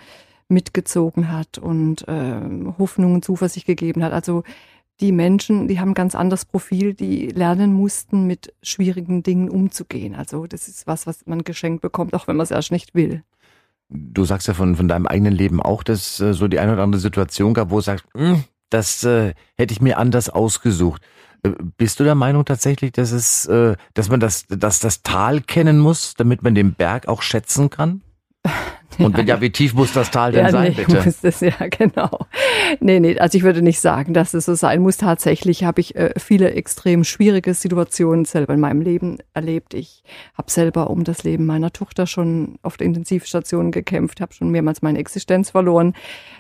mitgezogen 0.49 1.33
hat 1.33 1.59
und 1.59 2.07
äh, 2.09 2.41
Hoffnung 2.79 3.15
und 3.15 3.25
Zuversicht 3.25 3.67
gegeben 3.67 4.03
hat. 4.03 4.13
Also 4.13 4.43
die 5.01 5.13
Menschen, 5.13 5.67
die 5.67 5.81
haben 5.81 5.91
ein 5.91 5.95
ganz 5.95 6.15
anderes 6.15 6.45
Profil, 6.45 6.95
die 6.95 7.29
lernen 7.29 7.73
mussten, 7.73 8.27
mit 8.27 8.53
schwierigen 8.63 9.23
Dingen 9.23 9.49
umzugehen. 9.49 10.15
Also 10.15 10.47
das 10.47 10.69
ist 10.69 10.87
was, 10.87 11.07
was 11.07 11.27
man 11.27 11.43
geschenkt 11.43 11.81
bekommt, 11.81 12.15
auch 12.15 12.29
wenn 12.29 12.37
man 12.37 12.45
es 12.45 12.51
erst 12.51 12.71
nicht 12.71 12.95
will. 12.95 13.23
Du 13.91 14.25
sagst 14.25 14.47
ja 14.49 14.55
von, 14.55 14.77
von 14.77 14.89
deinem 14.89 15.07
eigenen 15.07 15.33
Leben 15.33 15.61
auch, 15.61 15.83
dass 15.83 16.21
äh, 16.21 16.33
so 16.33 16.49
die 16.49 16.61
eine 16.61 16.73
oder 16.75 16.83
andere 16.83 17.01
Situation 17.01 17.55
gab, 17.55 17.71
wo 17.71 17.77
du 17.77 17.83
sagst, 17.83 18.05
hm, 18.15 18.45
das 18.71 19.03
äh, 19.05 19.35
hätte 19.57 19.73
ich 19.73 19.81
mir 19.81 19.99
anders 19.99 20.31
ausgesucht. 20.31 21.03
Äh, 21.43 21.51
bist 21.77 21.99
du 21.99 22.05
der 22.05 22.15
Meinung 22.15 22.45
tatsächlich, 22.45 22.93
dass 22.93 23.11
es, 23.11 23.47
äh, 23.47 23.77
dass 23.95 24.09
man 24.09 24.21
das, 24.21 24.47
dass 24.49 24.81
das 24.81 25.03
Tal 25.03 25.41
kennen 25.41 25.79
muss, 25.79 26.15
damit 26.15 26.43
man 26.43 26.55
den 26.55 26.75
Berg 26.75 27.09
auch 27.09 27.23
schätzen 27.23 27.69
kann? 27.71 28.03
Und 28.99 29.17
wenn 29.17 29.27
ja, 29.27 29.41
wie 29.41 29.51
tief 29.51 29.75
muss 29.75 29.93
das 29.93 30.11
Tal 30.11 30.33
denn 30.33 30.47
ja, 30.47 30.51
sein, 30.51 30.75
nee, 30.77 30.85
bitte? 30.85 31.03
Muss 31.05 31.21
das, 31.21 31.41
ja, 31.41 31.53
genau. 31.71 32.27
Nee, 32.81 33.01
nee, 33.01 33.19
also 33.19 33.39
ich 33.39 33.45
würde 33.45 33.63
nicht 33.63 33.81
sagen, 33.81 34.15
dass 34.15 34.35
es 34.35 34.47
so 34.47 34.55
sein 34.55 34.83
muss. 34.83 34.97
Tatsächlich 34.97 35.65
habe 35.65 35.81
ich 35.81 35.95
äh, 35.97 36.13
viele 36.19 36.53
extrem 36.53 37.05
schwierige 37.05 37.55
Situationen 37.55 38.25
selber 38.25 38.55
in 38.55 38.61
meinem 38.61 38.81
Leben 38.81 39.19
erlebt. 39.33 39.75
Ich 39.75 40.03
habe 40.37 40.51
selber 40.51 40.91
um 40.91 41.05
das 41.05 41.23
Leben 41.23 41.47
meiner 41.47 41.73
Tochter 41.73 42.07
schon 42.07 42.59
auf 42.63 42.77
der 42.77 42.87
Intensivstation 42.87 43.71
gekämpft, 43.71 44.21
habe 44.21 44.35
schon 44.35 44.51
mehrmals 44.51 44.83
meine 44.83 44.99
Existenz 44.99 45.51
verloren. 45.51 45.95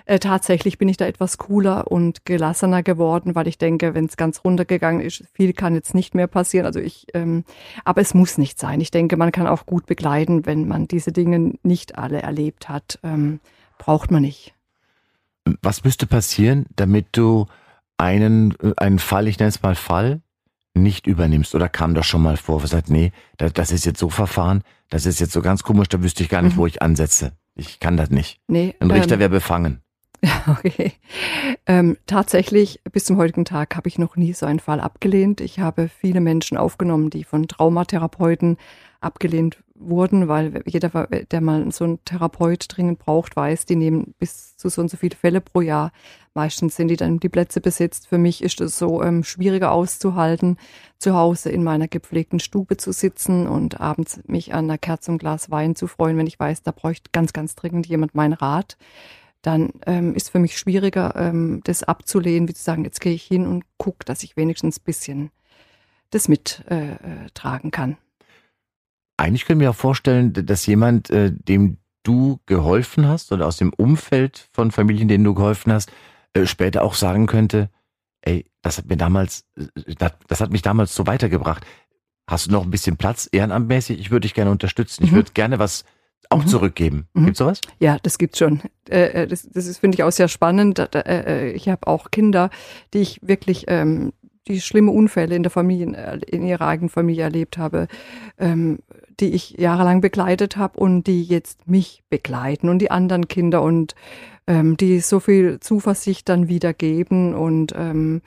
Äh, 0.07 0.19
tatsächlich 0.19 0.79
bin 0.79 0.89
ich 0.89 0.97
da 0.97 1.07
etwas 1.07 1.39
cooler 1.39 1.91
und 1.91 2.25
gelassener 2.25 2.83
geworden, 2.83 3.35
weil 3.35 3.47
ich 3.47 3.59
denke, 3.59 3.95
wenn 3.95 4.07
es 4.07 4.17
ganz 4.17 4.45
runtergegangen 4.45 5.01
ist, 5.01 5.25
viel 5.33 5.53
kann 5.53 5.75
jetzt 5.75 5.95
nicht 5.95 6.15
mehr 6.15 6.27
passieren. 6.27 6.67
Also 6.67 6.81
ich, 6.81 7.07
ähm, 7.15 7.45
aber 7.85 8.01
es 8.01 8.13
muss 8.13 8.39
nicht 8.39 8.59
sein. 8.59 8.81
Ich 8.81 8.91
denke, 8.91 9.17
man 9.17 9.33
kann 9.33 9.47
auch 9.47 9.67
gut 9.67 9.87
begleiten, 9.87 10.47
wenn 10.47 10.67
man 10.67 10.89
diese 10.89 11.13
Dinge 11.13 11.55
nicht 11.63 11.97
alle 11.97 12.23
erlebt 12.23 12.40
hat. 12.69 12.99
Ähm, 13.03 13.41
braucht 13.79 14.11
man 14.11 14.23
nicht. 14.23 14.55
Was 15.63 15.85
müsste 15.85 16.07
passieren, 16.07 16.67
damit 16.77 17.07
du 17.13 17.47
einen, 17.99 18.55
einen 18.77 18.99
Fall, 18.99 19.27
ich 19.29 19.39
nenne 19.39 19.49
es 19.49 19.63
mal 19.63 19.75
Fall, 19.75 20.21
nicht 20.75 21.07
übernimmst? 21.07 21.55
Oder 21.55 21.69
kam 21.69 21.95
das 21.95 22.07
schon 22.07 22.23
mal 22.23 22.37
vor, 22.37 22.63
wo 22.63 22.67
sagt, 22.67 22.91
nee, 22.91 23.13
das 23.37 23.73
ist 23.73 23.85
jetzt 23.85 23.99
so 23.99 24.11
verfahren, 24.11 24.63
das 24.89 25.07
ist 25.07 25.21
jetzt 25.21 25.33
so 25.33 25.43
ganz 25.43 25.63
komisch, 25.63 25.89
da 25.89 26.03
wüsste 26.03 26.23
ich 26.23 26.29
gar 26.29 26.43
nicht, 26.43 26.57
mhm. 26.57 26.61
wo 26.61 26.67
ich 26.67 26.83
ansetze. 26.83 27.33
Ich 27.55 27.81
kann 27.81 27.97
das 27.97 28.11
nicht. 28.11 28.41
Nee, 28.49 28.75
Ein 28.81 28.91
Richter 28.91 29.15
ähm, 29.15 29.21
wäre 29.21 29.31
befangen. 29.31 29.81
Okay. 30.47 30.93
Ähm, 31.67 31.97
tatsächlich, 32.07 32.81
bis 32.93 33.05
zum 33.05 33.17
heutigen 33.17 33.45
Tag 33.45 33.77
habe 33.77 33.89
ich 33.89 33.99
noch 33.99 34.17
nie 34.17 34.33
so 34.33 34.47
einen 34.47 34.59
Fall 34.59 34.81
abgelehnt. 34.81 35.41
Ich 35.41 35.61
habe 35.61 35.89
viele 35.89 36.21
Menschen 36.21 36.57
aufgenommen, 36.57 37.11
die 37.11 37.25
von 37.25 37.49
Traumatherapeuten 37.49 38.57
abgelehnt 39.01 39.63
wurden, 39.75 40.29
weil 40.29 40.63
jeder, 40.67 41.09
der 41.09 41.41
mal 41.41 41.73
so 41.73 41.85
einen 41.85 42.05
Therapeut 42.05 42.67
dringend 42.69 42.99
braucht, 42.99 43.35
weiß, 43.35 43.65
die 43.65 43.77
nehmen 43.77 44.15
bis 44.19 44.57
zu 44.57 44.69
so 44.69 44.83
und 44.83 44.91
so 44.91 44.97
viele 44.97 45.17
Fälle 45.17 45.41
pro 45.41 45.63
Jahr. 45.63 45.91
Meistens 46.35 46.77
sind 46.77 46.89
die 46.89 46.97
dann 46.97 47.19
die 47.19 47.29
Plätze 47.29 47.61
besetzt. 47.61 48.07
Für 48.07 48.19
mich 48.19 48.43
ist 48.43 48.61
es 48.61 48.79
so 48.79 49.03
ähm, 49.03 49.25
schwieriger 49.25 49.73
auszuhalten, 49.73 50.59
zu 50.99 51.15
Hause 51.15 51.51
in 51.51 51.65
meiner 51.65 51.89
gepflegten 51.89 52.41
Stube 52.41 52.77
zu 52.77 52.93
sitzen 52.93 53.47
und 53.47 53.81
abends 53.81 54.21
mich 54.27 54.53
an 54.53 54.67
einer 54.67 54.79
Kerze 54.79 55.11
und 55.11 55.19
Glas 55.19 55.51
Wein 55.51 55.75
zu 55.75 55.87
freuen, 55.87 56.19
wenn 56.19 56.27
ich 56.27 56.39
weiß, 56.39 56.63
da 56.63 56.71
bräuchte 56.71 57.11
ganz, 57.13 57.33
ganz 57.33 57.55
dringend 57.57 57.87
jemand 57.87 58.15
meinen 58.15 58.35
Rat. 58.35 58.77
Dann 59.43 59.71
ähm, 59.87 60.15
ist 60.15 60.29
für 60.29 60.39
mich 60.39 60.59
schwieriger, 60.59 61.15
ähm, 61.17 61.63
das 61.65 61.83
abzulehnen, 61.83 62.49
wie 62.49 62.55
zu 62.55 62.63
sagen, 62.63 62.85
jetzt 62.85 63.01
gehe 63.01 63.15
ich 63.15 63.25
hin 63.25 63.47
und 63.47 63.65
gucke, 63.79 64.05
dass 64.05 64.23
ich 64.23 64.37
wenigstens 64.37 64.79
ein 64.79 64.85
bisschen 64.85 65.31
das 66.11 66.29
mittragen 66.29 66.69
äh, 66.69 67.69
äh 67.69 67.71
kann. 67.71 67.97
Eigentlich 69.21 69.45
können 69.45 69.61
wir 69.61 69.67
ja 69.67 69.73
vorstellen, 69.75 70.33
dass 70.33 70.65
jemand, 70.65 71.11
äh, 71.11 71.31
dem 71.31 71.77
du 72.05 72.41
geholfen 72.47 73.07
hast 73.07 73.33
oder 73.33 73.47
aus 73.47 73.59
dem 73.59 73.71
Umfeld 73.75 74.49
von 74.51 74.71
Familien, 74.71 75.09
denen 75.09 75.25
du 75.25 75.35
geholfen 75.35 75.75
hast, 75.75 75.93
äh, 76.33 76.47
später 76.47 76.83
auch 76.83 76.95
sagen 76.95 77.27
könnte, 77.27 77.69
ey, 78.23 78.47
das 78.63 78.79
hat 78.79 78.89
mir 78.89 78.97
damals, 78.97 79.45
äh, 79.59 79.95
das, 79.99 80.13
das, 80.27 80.41
hat 80.41 80.51
mich 80.53 80.63
damals 80.63 80.95
so 80.95 81.07
weitergebracht. 81.07 81.67
Hast 82.27 82.47
du 82.47 82.51
noch 82.51 82.65
ein 82.65 82.71
bisschen 82.71 82.97
Platz 82.97 83.29
ehrenamtmäßig? 83.31 84.01
Ich 84.01 84.11
würde 84.11 84.23
dich 84.23 84.33
gerne 84.33 84.53
unterstützen. 84.53 85.03
Mhm. 85.03 85.09
Ich 85.09 85.15
würde 85.15 85.33
gerne 85.33 85.59
was 85.59 85.85
auch 86.31 86.45
mhm. 86.45 86.49
zurückgeben. 86.49 87.07
Mhm. 87.13 87.27
Gibt 87.27 87.37
sowas? 87.37 87.61
Ja, 87.79 87.99
das 88.03 88.17
gibt's 88.17 88.39
schon. 88.39 88.63
Äh, 88.89 89.25
äh 89.25 89.27
das 89.27 89.47
das 89.51 89.67
ist, 89.67 89.81
finde 89.81 89.97
ich, 89.97 90.03
auch 90.03 90.13
sehr 90.13 90.29
spannend. 90.29 90.79
Äh, 90.79 91.03
äh, 91.05 91.51
ich 91.53 91.69
habe 91.69 91.87
auch 91.89 92.11
Kinder, 92.11 92.49
die 92.95 93.01
ich 93.01 93.21
wirklich 93.23 93.67
ähm, 93.69 94.15
die 94.49 94.61
schlimme 94.61 94.91
Unfälle 94.91 95.37
in 95.37 95.43
der 95.43 95.51
Familie, 95.51 96.21
in 96.27 96.47
ihrer 96.47 96.67
eigenen 96.67 96.89
Familie 96.89 97.25
erlebt 97.25 97.59
habe, 97.59 97.87
ähm, 98.39 98.79
die 99.21 99.31
ich 99.31 99.53
jahrelang 99.59 100.01
begleitet 100.01 100.57
habe 100.57 100.79
und 100.79 101.05
die 101.05 101.23
jetzt 101.23 101.69
mich 101.69 102.03
begleiten 102.09 102.69
und 102.69 102.79
die 102.79 102.91
anderen 102.91 103.29
Kinder 103.29 103.63
und 103.63 103.95
ähm, 104.47 104.77
die 104.77 105.01
so 105.01 105.21
viel 105.21 105.61
Zuversicht 105.61 106.29
dann 106.29 106.49
wieder 106.49 106.73
geben 106.73 107.35
und 107.35 107.73
ähm, 107.77 108.23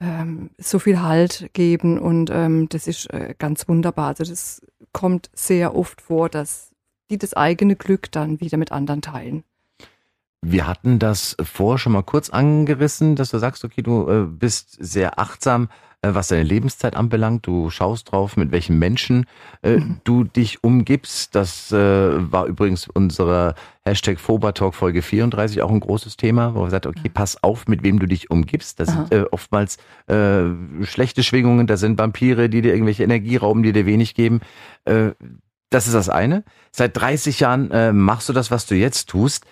ähm, 0.00 0.50
so 0.58 0.78
viel 0.78 1.02
Halt 1.02 1.50
geben 1.52 1.98
und 1.98 2.30
ähm, 2.32 2.68
das 2.68 2.86
ist 2.86 3.12
äh, 3.12 3.34
ganz 3.38 3.68
wunderbar. 3.68 4.08
Also 4.08 4.24
das 4.24 4.62
kommt 4.92 5.30
sehr 5.34 5.76
oft 5.76 6.00
vor, 6.00 6.28
dass 6.28 6.70
die 7.10 7.18
das 7.18 7.34
eigene 7.34 7.76
Glück 7.76 8.10
dann 8.12 8.40
wieder 8.40 8.56
mit 8.56 8.72
anderen 8.72 9.02
teilen. 9.02 9.44
Wir 10.42 10.66
hatten 10.66 10.98
das 10.98 11.36
vorher 11.42 11.78
schon 11.78 11.92
mal 11.92 12.02
kurz 12.02 12.30
angerissen, 12.30 13.14
dass 13.14 13.30
du 13.30 13.38
sagst, 13.38 13.62
okay, 13.64 13.82
du 13.82 14.08
äh, 14.08 14.24
bist 14.24 14.76
sehr 14.80 15.18
achtsam, 15.18 15.68
was 16.02 16.28
deine 16.28 16.44
Lebenszeit 16.44 16.96
anbelangt. 16.96 17.46
Du 17.46 17.68
schaust 17.70 18.10
drauf, 18.10 18.36
mit 18.36 18.52
welchen 18.52 18.78
Menschen 18.78 19.26
äh, 19.62 19.76
mhm. 19.76 20.00
du 20.04 20.24
dich 20.24 20.64
umgibst. 20.64 21.34
Das 21.34 21.70
äh, 21.72 21.76
war 21.76 22.46
übrigens 22.46 22.88
unsere 22.88 23.54
Hashtag 23.84 24.18
Fobertalk 24.18 24.74
Folge 24.74 25.02
34 25.02 25.60
auch 25.62 25.70
ein 25.70 25.80
großes 25.80 26.16
Thema, 26.16 26.54
wo 26.54 26.60
wir 26.60 26.64
gesagt 26.66 26.86
okay, 26.86 27.10
pass 27.12 27.42
auf, 27.42 27.68
mit 27.68 27.82
wem 27.82 27.98
du 27.98 28.06
dich 28.06 28.30
umgibst. 28.30 28.80
Das 28.80 28.88
Aha. 28.88 29.06
sind 29.06 29.12
äh, 29.12 29.24
oftmals 29.30 29.76
äh, 30.06 30.44
schlechte 30.84 31.22
Schwingungen, 31.22 31.66
da 31.66 31.76
sind 31.76 31.98
Vampire, 31.98 32.48
die 32.48 32.62
dir 32.62 32.72
irgendwelche 32.72 33.04
Energie 33.04 33.36
rauben, 33.36 33.62
die 33.62 33.72
dir 33.72 33.86
wenig 33.86 34.14
geben. 34.14 34.40
Äh, 34.86 35.10
das 35.68 35.86
ist 35.86 35.94
das 35.94 36.08
eine. 36.08 36.44
Seit 36.72 36.96
30 36.96 37.40
Jahren 37.40 37.70
äh, 37.70 37.92
machst 37.92 38.28
du 38.28 38.32
das, 38.32 38.50
was 38.50 38.66
du 38.66 38.74
jetzt 38.74 39.08
tust. 39.08 39.46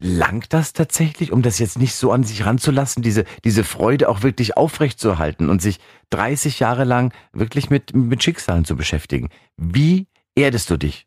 Langt 0.00 0.52
das 0.52 0.72
tatsächlich, 0.72 1.32
um 1.32 1.42
das 1.42 1.58
jetzt 1.58 1.78
nicht 1.78 1.94
so 1.94 2.12
an 2.12 2.22
sich 2.22 2.46
ranzulassen, 2.46 3.02
diese, 3.02 3.24
diese 3.44 3.64
Freude 3.64 4.08
auch 4.08 4.22
wirklich 4.22 4.56
aufrechtzuerhalten 4.56 5.50
und 5.50 5.60
sich 5.60 5.80
30 6.10 6.60
Jahre 6.60 6.84
lang 6.84 7.12
wirklich 7.32 7.68
mit, 7.68 7.94
mit 7.94 8.22
Schicksalen 8.22 8.64
zu 8.64 8.76
beschäftigen? 8.76 9.28
Wie 9.56 10.06
erdest 10.36 10.70
du 10.70 10.76
dich? 10.76 11.06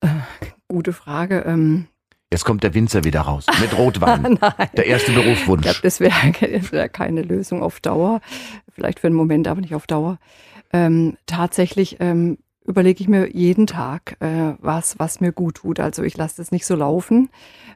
Äh, 0.00 0.08
gute 0.68 0.92
Frage. 0.92 1.40
Ähm 1.46 1.86
Jetzt 2.32 2.44
kommt 2.44 2.62
der 2.62 2.74
Winzer 2.74 3.02
wieder 3.02 3.22
raus 3.22 3.46
mit 3.60 3.76
Rotwein. 3.76 4.38
der 4.76 4.86
erste 4.86 5.12
Berufswunsch. 5.12 5.66
Ich 5.66 5.72
glaube, 5.72 5.82
das 5.82 6.00
wäre 6.00 6.12
wär 6.72 6.88
keine 6.88 7.22
Lösung 7.22 7.62
auf 7.62 7.80
Dauer. 7.80 8.20
Vielleicht 8.72 9.00
für 9.00 9.08
einen 9.08 9.16
Moment, 9.16 9.48
aber 9.48 9.60
nicht 9.60 9.74
auf 9.74 9.86
Dauer. 9.86 10.18
Ähm, 10.72 11.16
tatsächlich 11.26 11.96
ähm, 11.98 12.38
überlege 12.64 13.00
ich 13.02 13.08
mir 13.08 13.34
jeden 13.34 13.66
Tag, 13.66 14.16
äh, 14.20 14.54
was, 14.58 14.98
was 14.98 15.20
mir 15.20 15.32
gut 15.32 15.56
tut. 15.56 15.80
Also 15.80 16.02
ich 16.02 16.16
lasse 16.16 16.36
das 16.36 16.52
nicht 16.52 16.66
so 16.66 16.74
laufen. 16.74 17.30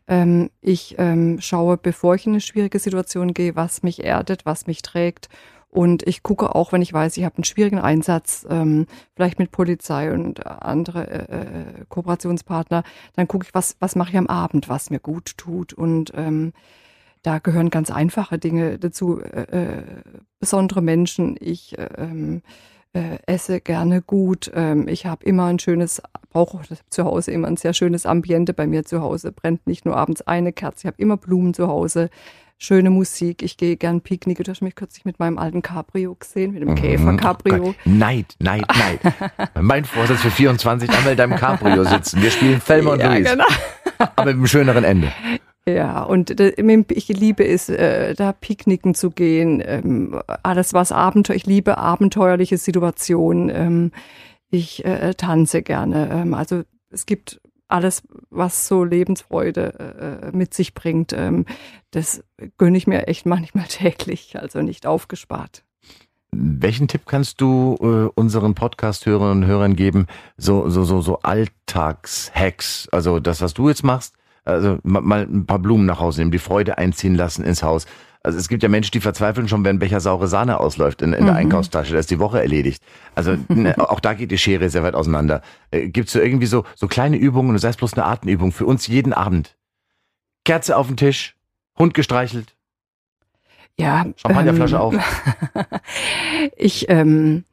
Ähm, 0.06 0.50
ich 0.60 0.96
ähm, 0.98 1.40
schaue, 1.40 1.76
bevor 1.76 2.14
ich 2.14 2.26
in 2.26 2.32
eine 2.32 2.40
schwierige 2.40 2.78
Situation 2.78 3.34
gehe, 3.34 3.56
was 3.56 3.82
mich 3.82 4.04
erdet, 4.04 4.44
was 4.46 4.66
mich 4.66 4.82
trägt. 4.82 5.28
Und 5.68 6.06
ich 6.06 6.22
gucke 6.22 6.54
auch, 6.54 6.70
wenn 6.70 6.82
ich 6.82 6.92
weiß, 6.92 7.16
ich 7.16 7.24
habe 7.24 7.38
einen 7.38 7.44
schwierigen 7.44 7.80
Einsatz, 7.80 8.46
ähm, 8.48 8.86
vielleicht 9.16 9.40
mit 9.40 9.50
Polizei 9.50 10.12
und 10.12 10.46
andere 10.46 11.10
äh, 11.10 11.80
äh 11.80 11.84
Kooperationspartner, 11.88 12.84
dann 13.16 13.26
gucke 13.26 13.46
ich, 13.48 13.54
was, 13.54 13.76
was 13.80 13.96
mache 13.96 14.10
ich 14.10 14.16
am 14.16 14.28
Abend, 14.28 14.68
was 14.68 14.90
mir 14.90 15.00
gut 15.00 15.36
tut. 15.36 15.72
Und 15.72 16.12
ähm, 16.14 16.52
da 17.22 17.38
gehören 17.38 17.70
ganz 17.70 17.90
einfache 17.90 18.38
Dinge 18.38 18.78
dazu, 18.78 19.20
äh, 19.20 19.78
äh, 19.78 19.82
besondere 20.38 20.82
Menschen. 20.82 21.36
Ich 21.40 21.76
äh, 21.76 21.88
ähm, 21.96 22.42
äh, 22.94 23.18
esse 23.26 23.60
gerne 23.60 24.02
gut. 24.02 24.50
Ähm, 24.54 24.88
ich 24.88 25.06
habe 25.06 25.24
immer 25.24 25.46
ein 25.46 25.58
schönes, 25.58 26.00
brauche 26.30 26.60
zu 26.88 27.04
Hause 27.04 27.32
immer 27.32 27.48
ein 27.48 27.56
sehr 27.56 27.74
schönes 27.74 28.06
Ambiente 28.06 28.54
bei 28.54 28.66
mir 28.66 28.84
zu 28.84 29.02
Hause. 29.02 29.32
Brennt 29.32 29.66
nicht 29.66 29.84
nur 29.84 29.96
abends 29.96 30.22
eine 30.22 30.52
Kerze, 30.52 30.82
ich 30.82 30.86
habe 30.86 31.02
immer 31.02 31.16
Blumen 31.16 31.54
zu 31.54 31.68
Hause. 31.68 32.08
Schöne 32.56 32.88
Musik, 32.88 33.42
ich 33.42 33.56
gehe 33.56 33.76
gern 33.76 34.00
picknicken. 34.00 34.44
Du 34.44 34.50
hast 34.50 34.62
mich 34.62 34.76
kürzlich 34.76 35.04
mit 35.04 35.18
meinem 35.18 35.38
alten 35.38 35.60
Cabrio 35.60 36.14
gesehen, 36.14 36.52
mit 36.52 36.62
dem 36.62 36.70
mhm. 36.70 36.76
Käfer-Cabrio. 36.76 37.70
Oh 37.70 37.74
Neid, 37.84 38.36
Neid, 38.38 38.64
Neid. 38.68 39.00
mein 39.60 39.84
Vorsatz 39.84 40.20
für 40.20 40.30
24, 40.30 40.88
einmal 40.88 41.12
in 41.12 41.18
deinem 41.18 41.36
Cabrio 41.36 41.84
sitzen. 41.84 42.22
Wir 42.22 42.30
spielen 42.30 42.62
und 42.86 43.00
ja, 43.00 43.12
Louise. 43.12 43.30
Genau. 43.30 43.44
Aber 43.98 44.26
mit 44.26 44.36
einem 44.36 44.46
schöneren 44.46 44.84
Ende. 44.84 45.12
Ja, 45.66 46.02
und 46.02 46.38
ich 46.90 47.08
liebe 47.08 47.46
es, 47.46 47.70
äh, 47.70 48.14
da 48.14 48.32
picknicken 48.32 48.94
zu 48.94 49.10
gehen. 49.10 49.62
Ähm, 49.64 50.20
alles 50.42 50.74
was 50.74 50.92
Abenteuer, 50.92 51.36
ich 51.36 51.46
liebe 51.46 51.78
abenteuerliche 51.78 52.58
Situationen. 52.58 53.48
Ähm, 53.48 53.92
ich 54.50 54.84
äh, 54.84 55.14
tanze 55.14 55.62
gerne. 55.62 56.10
Ähm, 56.12 56.34
also 56.34 56.64
es 56.90 57.06
gibt 57.06 57.40
alles, 57.66 58.02
was 58.28 58.68
so 58.68 58.84
Lebensfreude 58.84 60.20
äh, 60.22 60.36
mit 60.36 60.52
sich 60.52 60.74
bringt. 60.74 61.16
das 61.90 62.22
gönne 62.58 62.76
ich 62.76 62.86
mir 62.86 63.08
echt 63.08 63.24
manchmal 63.24 63.64
täglich, 63.68 64.38
also 64.38 64.60
nicht 64.60 64.86
aufgespart. 64.86 65.64
Welchen 66.30 66.88
Tipp 66.88 67.02
kannst 67.06 67.40
du 67.40 67.76
äh, 67.80 68.20
unseren 68.20 68.54
Podcast-Hörerinnen 68.54 69.44
und 69.44 69.46
Hörern 69.46 69.76
geben? 69.76 70.08
So, 70.36 70.68
so, 70.68 70.84
so, 70.84 71.00
so 71.00 71.20
Alltagshacks. 71.20 72.88
Also 72.92 73.18
das, 73.18 73.40
was 73.40 73.54
du 73.54 73.68
jetzt 73.68 73.84
machst, 73.84 74.14
also 74.44 74.78
mal 74.82 75.22
ein 75.22 75.46
paar 75.46 75.58
Blumen 75.58 75.86
nach 75.86 76.00
Hause 76.00 76.20
nehmen, 76.20 76.30
die 76.30 76.38
Freude 76.38 76.78
einziehen 76.78 77.14
lassen 77.14 77.44
ins 77.44 77.62
Haus. 77.62 77.86
Also 78.22 78.38
es 78.38 78.48
gibt 78.48 78.62
ja 78.62 78.70
Menschen, 78.70 78.92
die 78.92 79.00
verzweifeln 79.00 79.48
schon, 79.48 79.64
wenn 79.64 79.76
ein 79.76 79.78
Becher 79.78 80.00
saure 80.00 80.28
Sahne 80.28 80.58
ausläuft 80.58 81.02
in, 81.02 81.12
in 81.12 81.22
mhm. 81.22 81.26
der 81.26 81.36
Einkaufstasche. 81.36 81.92
Da 81.92 81.98
ist 81.98 82.10
die 82.10 82.18
Woche 82.18 82.40
erledigt. 82.40 82.82
Also 83.14 83.36
ne, 83.48 83.74
auch 83.78 84.00
da 84.00 84.14
geht 84.14 84.30
die 84.30 84.38
Schere 84.38 84.70
sehr 84.70 84.82
weit 84.82 84.94
auseinander. 84.94 85.42
Äh, 85.70 85.88
Gibt 85.88 86.08
es 86.08 86.14
so 86.14 86.20
irgendwie 86.20 86.46
so, 86.46 86.64
so 86.74 86.88
kleine 86.88 87.18
Übungen, 87.18 87.50
und 87.50 87.58
sei 87.58 87.68
es 87.68 87.76
bloß 87.76 87.92
eine 87.94 88.06
Atemübung 88.06 88.52
für 88.52 88.64
uns 88.64 88.86
jeden 88.86 89.12
Abend? 89.12 89.56
Kerze 90.44 90.76
auf 90.76 90.86
dem 90.86 90.96
Tisch, 90.96 91.36
Hund 91.78 91.92
gestreichelt. 91.92 92.54
Ja. 93.78 94.06
Champagnerflasche 94.16 94.76
ähm, 94.76 94.80
auf. 94.80 94.94
ich 96.56 96.88
ähm, 96.88 97.44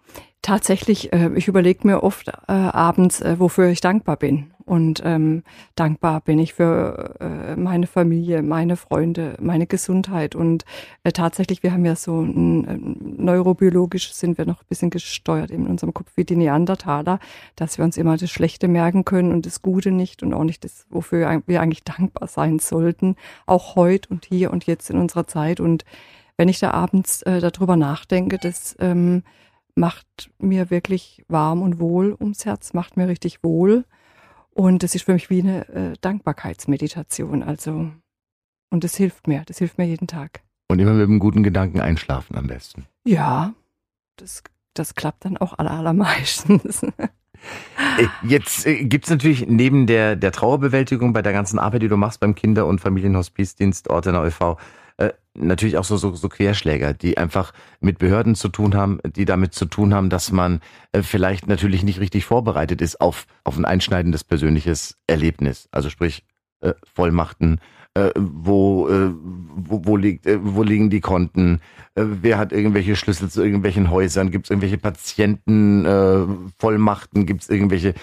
tatsächlich, 0.42 1.14
äh, 1.14 1.30
ich 1.36 1.48
überlege 1.48 1.88
mir 1.88 2.04
oft 2.04 2.28
äh, 2.28 2.52
abends, 2.52 3.22
äh, 3.22 3.40
wofür 3.40 3.70
ich 3.70 3.82
dankbar 3.82 4.18
bin. 4.18 4.52
Und 4.66 5.02
ähm, 5.04 5.44
dankbar 5.76 6.22
bin 6.22 6.40
ich 6.40 6.54
für 6.54 7.16
äh, 7.20 7.56
meine 7.56 7.88
Familie, 7.88 8.42
meine 8.42 8.78
Freunde, 8.78 9.36
meine 9.42 9.68
Gesundheit. 9.68 10.34
Und 10.34 10.64
äh, 11.04 11.12
tatsächlich, 11.12 11.62
wir 11.62 11.74
haben 11.74 11.84
ja 11.84 11.96
so 11.96 12.22
ein, 12.22 12.68
äh, 12.68 12.78
neurobiologisch 13.22 14.14
sind 14.14 14.38
wir 14.38 14.46
noch 14.46 14.62
ein 14.62 14.68
bisschen 14.70 14.90
gesteuert 14.90 15.52
in 15.52 15.68
unserem 15.68 15.94
Kopf 15.94 16.12
wie 16.16 16.24
die 16.24 16.36
Neandertaler, 16.36 17.20
dass 17.56 17.78
wir 17.78 17.86
uns 17.86 17.98
immer 17.98 18.18
das 18.18 18.30
Schlechte 18.30 18.68
merken 18.68 19.04
können 19.04 19.32
und 19.32 19.46
das 19.46 19.62
Gute 19.62 19.92
nicht 19.92 20.24
und 20.24 20.34
auch 20.34 20.44
nicht 20.44 20.64
das, 20.64 20.86
wofür 20.90 21.42
wir 21.48 21.62
eigentlich 21.62 21.84
dankbar 21.84 22.28
sein 22.28 22.60
sollten. 22.60 23.16
Auch 23.46 23.76
heute 23.76 24.10
und 24.10 24.26
hier 24.26 24.52
und 24.52 24.66
jetzt 24.66 24.90
in 24.90 24.98
unserer 24.98 25.28
Zeit. 25.28 25.60
Und 25.60 25.86
wenn 26.38 26.50
ich 26.50 26.60
da 26.60 26.72
abends 26.72 27.24
äh, 27.24 27.40
darüber 27.40 27.76
nachdenke, 27.76 28.38
das 28.38 28.76
ähm, 28.80 29.24
macht 29.76 30.30
mir 30.40 30.70
wirklich 30.70 31.24
warm 31.28 31.62
und 31.62 31.80
wohl 31.80 32.16
ums 32.20 32.46
Herz, 32.46 32.74
macht 32.74 32.98
mir 32.98 33.08
richtig 33.08 33.44
wohl. 33.44 33.86
Und 34.52 34.84
das 34.84 34.96
ist 34.96 35.04
für 35.04 35.14
mich 35.14 35.30
wie 35.30 35.42
eine 35.42 35.68
äh, 35.70 35.94
Dankbarkeitsmeditation. 36.02 37.44
Also, 37.44 37.92
und 38.70 38.84
das 38.84 38.96
hilft 38.96 39.28
mir, 39.28 39.44
das 39.46 39.60
hilft 39.60 39.78
mir 39.78 39.86
jeden 39.86 40.08
Tag. 40.08 40.42
Und 40.70 40.80
immer 40.80 40.94
mit 40.94 41.08
einem 41.08 41.20
guten 41.20 41.44
Gedanken 41.44 41.80
einschlafen 41.80 42.38
am 42.38 42.48
besten. 42.48 42.86
Ja, 43.06 43.54
das, 44.18 44.44
das 44.74 44.96
klappt 44.96 45.26
dann 45.26 45.38
auch 45.38 45.58
aller, 45.58 45.72
allermeistens. 45.72 46.86
Äh, 47.98 48.06
jetzt 48.22 48.68
äh, 48.68 48.84
gibt 48.84 49.06
es 49.06 49.10
natürlich 49.10 49.48
neben 49.48 49.88
der, 49.88 50.16
der 50.16 50.32
Trauerbewältigung 50.32 51.12
bei 51.12 51.24
der 51.24 51.34
ganzen 51.34 51.58
Arbeit, 51.58 51.82
die 51.82 51.88
du 51.88 51.98
machst 51.98 52.20
beim 52.20 52.36
Kinder- 52.36 52.68
und 52.68 52.80
Familienhospizdienst 52.80 53.90
Ortenau 53.90 54.26
e.V., 54.26 54.58
natürlich 55.34 55.78
auch 55.78 55.84
so, 55.84 55.98
so, 55.98 56.14
so 56.14 56.30
Querschläger, 56.30 56.94
die 56.94 57.18
einfach 57.18 57.54
mit 57.80 58.00
Behörden 58.00 58.36
zu 58.36 58.50
tun 58.50 58.76
haben, 58.76 59.00
die 59.16 59.26
damit 59.26 59.54
zu 59.54 59.66
tun 59.66 59.94
haben, 59.94 60.10
dass 60.10 60.32
man 60.32 60.60
äh, 60.92 61.04
vielleicht 61.04 61.48
natürlich 61.48 61.84
nicht 61.84 62.00
richtig 62.00 62.26
vorbereitet 62.26 62.82
ist 62.82 63.00
auf, 63.00 63.28
auf 63.44 63.58
ein 63.58 63.66
einschneidendes 63.66 64.24
persönliches 64.24 64.98
Erlebnis. 65.08 65.70
Also 65.72 65.90
sprich 65.90 66.26
äh, 66.62 66.74
Vollmachten, 66.94 67.60
äh, 67.94 68.12
wo, 68.16 68.88
wo, 68.90 69.86
wo, 69.86 69.98
liegt, 69.98 70.26
wo 70.26 70.64
liegen 70.64 70.90
die 70.90 71.02
Konten, 71.02 71.60
wer 71.94 72.38
hat 72.38 72.54
irgendwelche 72.54 72.96
Schlüssel 72.96 73.30
zu 73.30 73.44
irgendwelchen 73.44 73.90
Häusern, 73.90 74.32
gibt 74.32 74.46
es 74.46 74.50
irgendwelche 74.50 74.78
Patientenvollmachten, 74.78 76.54
Vollmachten, 76.58 77.26
gibt 77.26 77.42
es 77.42 77.50
irgendwelche 77.50 77.94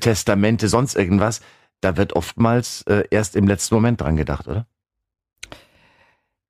Testamente, 0.00 0.66
sonst 0.66 0.96
irgendwas. 0.96 1.42
Da 1.80 1.96
wird 1.96 2.14
oftmals 2.14 2.84
erst 3.10 3.36
im 3.36 3.46
letzten 3.46 3.76
Moment 3.76 4.00
dran 4.00 4.16
gedacht, 4.16 4.48
oder? 4.48 4.66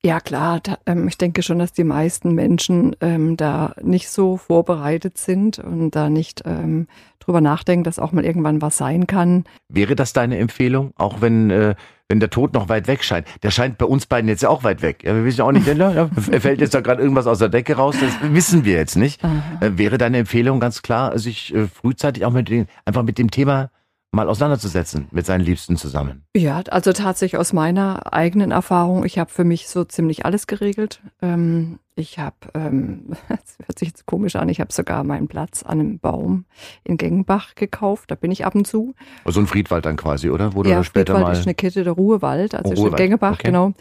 Ja 0.06 0.20
klar, 0.20 0.60
da, 0.62 0.78
ähm, 0.86 1.08
ich 1.08 1.18
denke 1.18 1.42
schon, 1.42 1.58
dass 1.58 1.72
die 1.72 1.82
meisten 1.82 2.32
Menschen 2.32 2.94
ähm, 3.00 3.36
da 3.36 3.74
nicht 3.82 4.08
so 4.08 4.36
vorbereitet 4.36 5.18
sind 5.18 5.58
und 5.58 5.90
da 5.96 6.10
nicht 6.10 6.44
ähm, 6.46 6.86
drüber 7.18 7.40
nachdenken, 7.40 7.82
dass 7.82 7.98
auch 7.98 8.12
mal 8.12 8.24
irgendwann 8.24 8.62
was 8.62 8.76
sein 8.76 9.08
kann. 9.08 9.42
Wäre 9.68 9.96
das 9.96 10.12
deine 10.12 10.38
Empfehlung, 10.38 10.92
auch 10.94 11.22
wenn 11.22 11.50
äh, 11.50 11.74
wenn 12.08 12.20
der 12.20 12.30
Tod 12.30 12.54
noch 12.54 12.68
weit 12.68 12.86
weg 12.86 13.02
scheint? 13.02 13.26
Der 13.42 13.50
scheint 13.50 13.78
bei 13.78 13.84
uns 13.84 14.06
beiden 14.06 14.28
jetzt 14.28 14.44
ja 14.44 14.48
auch 14.48 14.62
weit 14.62 14.80
weg. 14.80 15.02
Ja, 15.02 15.12
wir 15.12 15.24
wissen 15.24 15.38
ja 15.38 15.44
auch 15.44 15.50
nicht, 15.50 15.66
ja, 15.66 16.08
fällt 16.38 16.60
jetzt 16.60 16.72
da 16.72 16.82
gerade 16.82 17.02
irgendwas 17.02 17.26
aus 17.26 17.40
der 17.40 17.48
Decke 17.48 17.74
raus, 17.74 17.96
das 18.00 18.12
wissen 18.32 18.64
wir 18.64 18.74
jetzt 18.74 18.94
nicht. 18.94 19.20
Äh, 19.24 19.72
wäre 19.76 19.98
deine 19.98 20.18
Empfehlung 20.18 20.60
ganz 20.60 20.82
klar, 20.82 21.18
sich 21.18 21.52
äh, 21.52 21.66
frühzeitig 21.66 22.24
auch 22.24 22.30
mit 22.30 22.48
den, 22.48 22.68
einfach 22.84 23.02
mit 23.02 23.18
dem 23.18 23.32
Thema 23.32 23.70
mal 24.16 24.28
auseinanderzusetzen 24.28 25.06
mit 25.12 25.26
seinen 25.26 25.42
Liebsten 25.42 25.76
zusammen? 25.76 26.24
Ja, 26.34 26.60
also 26.70 26.92
tatsächlich 26.92 27.38
aus 27.38 27.52
meiner 27.52 28.12
eigenen 28.12 28.50
Erfahrung, 28.50 29.04
ich 29.04 29.18
habe 29.18 29.30
für 29.30 29.44
mich 29.44 29.68
so 29.68 29.84
ziemlich 29.84 30.26
alles 30.26 30.48
geregelt. 30.48 31.00
Ähm, 31.22 31.78
ich 31.96 32.18
habe, 32.18 32.36
ähm, 32.54 33.06
das 33.28 33.56
hört 33.64 33.78
sich 33.78 33.88
jetzt 33.88 34.06
komisch 34.06 34.36
an, 34.36 34.48
ich 34.48 34.60
habe 34.60 34.72
sogar 34.72 35.02
meinen 35.02 35.28
Platz 35.28 35.62
an 35.62 35.80
einem 35.80 35.98
Baum 35.98 36.44
in 36.84 36.98
Gengenbach 36.98 37.54
gekauft, 37.54 38.10
da 38.10 38.14
bin 38.14 38.30
ich 38.30 38.44
ab 38.44 38.54
und 38.54 38.66
zu. 38.66 38.94
Also 39.24 39.40
ein 39.40 39.46
Friedwald 39.46 39.86
dann 39.86 39.96
quasi, 39.96 40.30
oder? 40.30 40.54
Wo 40.54 40.62
ja, 40.62 40.84
später 40.84 41.14
Friedwald 41.14 41.34
mal 41.34 41.40
ist 41.40 41.46
eine 41.46 41.54
Kette, 41.54 41.82
der 41.82 41.94
Ruhewald, 41.94 42.54
also 42.54 42.70
oh, 42.70 42.74
Ruhewald. 42.74 42.96
Gengebach, 42.98 43.34
okay. 43.34 43.48
genau. 43.48 43.72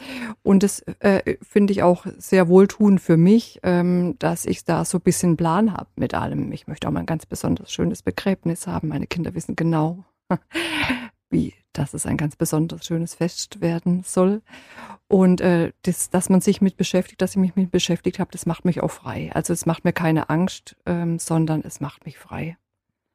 Und 0.43 0.63
das 0.63 0.79
äh, 0.99 1.35
finde 1.41 1.73
ich 1.73 1.83
auch 1.83 2.05
sehr 2.17 2.47
wohltuend 2.47 3.01
für 3.01 3.17
mich, 3.17 3.59
ähm, 3.63 4.15
dass 4.19 4.45
ich 4.45 4.63
da 4.63 4.85
so 4.85 4.97
ein 4.97 5.01
bisschen 5.01 5.37
Plan 5.37 5.73
habe 5.73 5.89
mit 5.95 6.13
allem. 6.13 6.51
Ich 6.53 6.67
möchte 6.67 6.87
auch 6.87 6.91
mal 6.91 7.01
ein 7.01 7.05
ganz 7.05 7.25
besonders 7.25 7.71
schönes 7.71 8.01
Begräbnis 8.01 8.65
haben. 8.65 8.87
Meine 8.87 9.07
Kinder 9.07 9.35
wissen 9.35 9.55
genau, 9.55 10.05
wie 11.29 11.53
dass 11.77 11.93
es 11.93 12.05
ein 12.05 12.17
ganz 12.17 12.35
besonders 12.35 12.85
schönes 12.85 13.15
Fest 13.15 13.61
werden 13.61 14.03
soll. 14.03 14.41
Und 15.07 15.41
äh, 15.41 15.71
das, 15.83 16.09
dass 16.09 16.29
man 16.29 16.41
sich 16.41 16.61
mit 16.61 16.77
beschäftigt, 16.77 17.21
dass 17.21 17.31
ich 17.31 17.37
mich 17.37 17.55
mit 17.55 17.71
beschäftigt 17.71 18.19
habe, 18.19 18.31
das 18.31 18.45
macht 18.45 18.65
mich 18.65 18.81
auch 18.81 18.91
frei. 18.91 19.31
Also 19.33 19.53
es 19.53 19.65
macht 19.65 19.85
mir 19.85 19.93
keine 19.93 20.29
Angst, 20.29 20.75
ähm, 20.85 21.19
sondern 21.19 21.61
es 21.61 21.79
macht 21.79 22.05
mich 22.05 22.17
frei. 22.17 22.57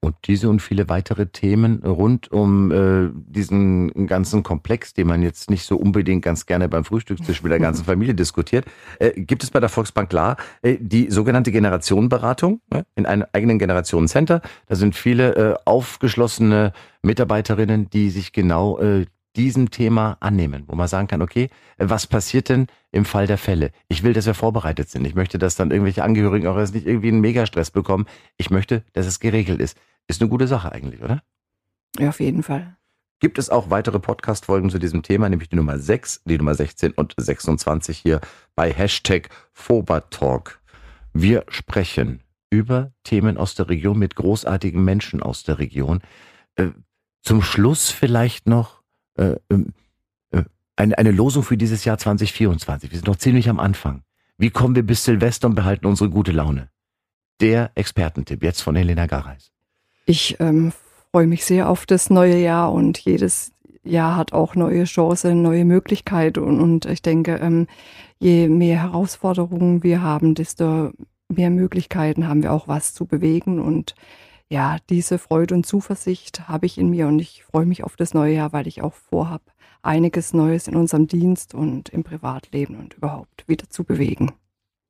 Und 0.02 0.16
diese 0.26 0.48
und 0.48 0.60
viele 0.60 0.88
weitere 0.88 1.26
Themen 1.26 1.84
rund 1.84 2.32
um 2.32 2.72
äh, 2.72 3.10
diesen 3.14 4.06
ganzen 4.06 4.42
Komplex, 4.42 4.94
den 4.94 5.06
man 5.06 5.22
jetzt 5.22 5.50
nicht 5.50 5.64
so 5.64 5.76
unbedingt 5.76 6.24
ganz 6.24 6.46
gerne 6.46 6.70
beim 6.70 6.86
Frühstückstisch 6.86 7.42
mit 7.42 7.52
der 7.52 7.58
ganzen 7.58 7.84
Familie 7.86 8.14
diskutiert, 8.14 8.64
äh, 8.98 9.10
gibt 9.20 9.44
es 9.44 9.50
bei 9.50 9.60
der 9.60 9.68
Volksbank 9.68 10.08
klar 10.08 10.38
äh, 10.62 10.78
die 10.80 11.10
sogenannte 11.10 11.52
Generationenberatung 11.52 12.62
äh, 12.70 12.84
in 12.94 13.04
einem 13.04 13.26
eigenen 13.34 13.58
Generationencenter. 13.58 14.40
Da 14.68 14.74
sind 14.74 14.94
viele 14.94 15.34
äh, 15.34 15.56
aufgeschlossene 15.66 16.72
Mitarbeiterinnen, 17.02 17.90
die 17.90 18.08
sich 18.08 18.32
genau 18.32 18.78
äh, 18.78 19.04
diesem 19.36 19.70
Thema 19.70 20.16
annehmen, 20.20 20.64
wo 20.66 20.74
man 20.74 20.88
sagen 20.88 21.06
kann, 21.06 21.22
okay, 21.22 21.50
was 21.78 22.06
passiert 22.06 22.48
denn 22.48 22.66
im 22.90 23.04
Fall 23.04 23.26
der 23.26 23.38
Fälle? 23.38 23.70
Ich 23.88 24.02
will, 24.02 24.12
dass 24.12 24.26
wir 24.26 24.34
vorbereitet 24.34 24.90
sind. 24.90 25.06
Ich 25.06 25.14
möchte, 25.14 25.38
dass 25.38 25.56
dann 25.56 25.70
irgendwelche 25.70 26.02
Angehörigen 26.02 26.46
auch 26.48 26.58
jetzt 26.58 26.74
nicht 26.74 26.86
irgendwie 26.86 27.08
einen 27.08 27.20
Megastress 27.20 27.70
bekommen. 27.70 28.06
Ich 28.38 28.50
möchte, 28.50 28.82
dass 28.92 29.06
es 29.06 29.20
geregelt 29.20 29.60
ist. 29.60 29.76
Ist 30.10 30.20
eine 30.20 30.28
gute 30.28 30.48
Sache 30.48 30.72
eigentlich, 30.72 31.00
oder? 31.04 31.22
Ja, 31.96 32.08
auf 32.08 32.18
jeden 32.18 32.42
Fall. 32.42 32.76
Gibt 33.20 33.38
es 33.38 33.48
auch 33.48 33.70
weitere 33.70 34.00
Podcast-Folgen 34.00 34.68
zu 34.68 34.80
diesem 34.80 35.04
Thema, 35.04 35.28
nämlich 35.28 35.50
die 35.50 35.54
Nummer 35.54 35.78
6, 35.78 36.22
die 36.24 36.36
Nummer 36.36 36.56
16 36.56 36.94
und 36.94 37.14
26 37.16 37.96
hier 37.96 38.20
bei 38.56 38.72
Hashtag 38.72 39.28
Fobertalk. 39.52 40.60
Wir 41.12 41.44
sprechen 41.46 42.24
über 42.50 42.90
Themen 43.04 43.36
aus 43.36 43.54
der 43.54 43.68
Region 43.68 44.00
mit 44.00 44.16
großartigen 44.16 44.82
Menschen 44.82 45.22
aus 45.22 45.44
der 45.44 45.60
Region. 45.60 46.00
Äh, 46.56 46.70
zum 47.22 47.40
Schluss 47.40 47.92
vielleicht 47.92 48.48
noch 48.48 48.82
äh, 49.14 49.36
ähm, 49.48 49.74
äh, 50.32 50.42
eine, 50.74 50.98
eine 50.98 51.12
Losung 51.12 51.44
für 51.44 51.56
dieses 51.56 51.84
Jahr 51.84 51.98
2024. 51.98 52.90
Wir 52.90 52.98
sind 52.98 53.06
noch 53.06 53.14
ziemlich 53.14 53.48
am 53.48 53.60
Anfang. 53.60 54.02
Wie 54.38 54.50
kommen 54.50 54.74
wir 54.74 54.82
bis 54.82 55.04
Silvester 55.04 55.46
und 55.46 55.54
behalten 55.54 55.86
unsere 55.86 56.10
gute 56.10 56.32
Laune? 56.32 56.68
Der 57.38 57.70
Expertentipp 57.76 58.42
jetzt 58.42 58.60
von 58.60 58.74
Helena 58.74 59.06
Gareis. 59.06 59.52
Ich 60.10 60.38
ähm, 60.40 60.72
freue 61.12 61.28
mich 61.28 61.44
sehr 61.44 61.68
auf 61.68 61.86
das 61.86 62.10
neue 62.10 62.36
Jahr 62.36 62.72
und 62.72 62.98
jedes 62.98 63.52
Jahr 63.84 64.16
hat 64.16 64.32
auch 64.32 64.56
neue 64.56 64.82
Chancen, 64.82 65.40
neue 65.40 65.64
Möglichkeiten 65.64 66.40
und, 66.40 66.58
und 66.58 66.86
ich 66.86 67.00
denke, 67.00 67.36
ähm, 67.36 67.68
je 68.18 68.48
mehr 68.48 68.82
Herausforderungen 68.82 69.84
wir 69.84 70.02
haben, 70.02 70.34
desto 70.34 70.90
mehr 71.28 71.50
Möglichkeiten 71.50 72.26
haben 72.26 72.42
wir 72.42 72.52
auch 72.52 72.66
was 72.66 72.92
zu 72.92 73.06
bewegen 73.06 73.60
und 73.60 73.94
ja, 74.48 74.78
diese 74.90 75.16
Freude 75.18 75.54
und 75.54 75.64
Zuversicht 75.64 76.48
habe 76.48 76.66
ich 76.66 76.76
in 76.76 76.90
mir 76.90 77.06
und 77.06 77.20
ich 77.20 77.44
freue 77.44 77.66
mich 77.66 77.84
auf 77.84 77.94
das 77.94 78.12
neue 78.12 78.34
Jahr, 78.34 78.52
weil 78.52 78.66
ich 78.66 78.82
auch 78.82 78.94
vorhabe, 78.94 79.44
einiges 79.80 80.32
Neues 80.34 80.66
in 80.66 80.74
unserem 80.74 81.06
Dienst 81.06 81.54
und 81.54 81.88
im 81.90 82.02
Privatleben 82.02 82.80
und 82.80 82.94
überhaupt 82.94 83.44
wieder 83.46 83.70
zu 83.70 83.84
bewegen. 83.84 84.32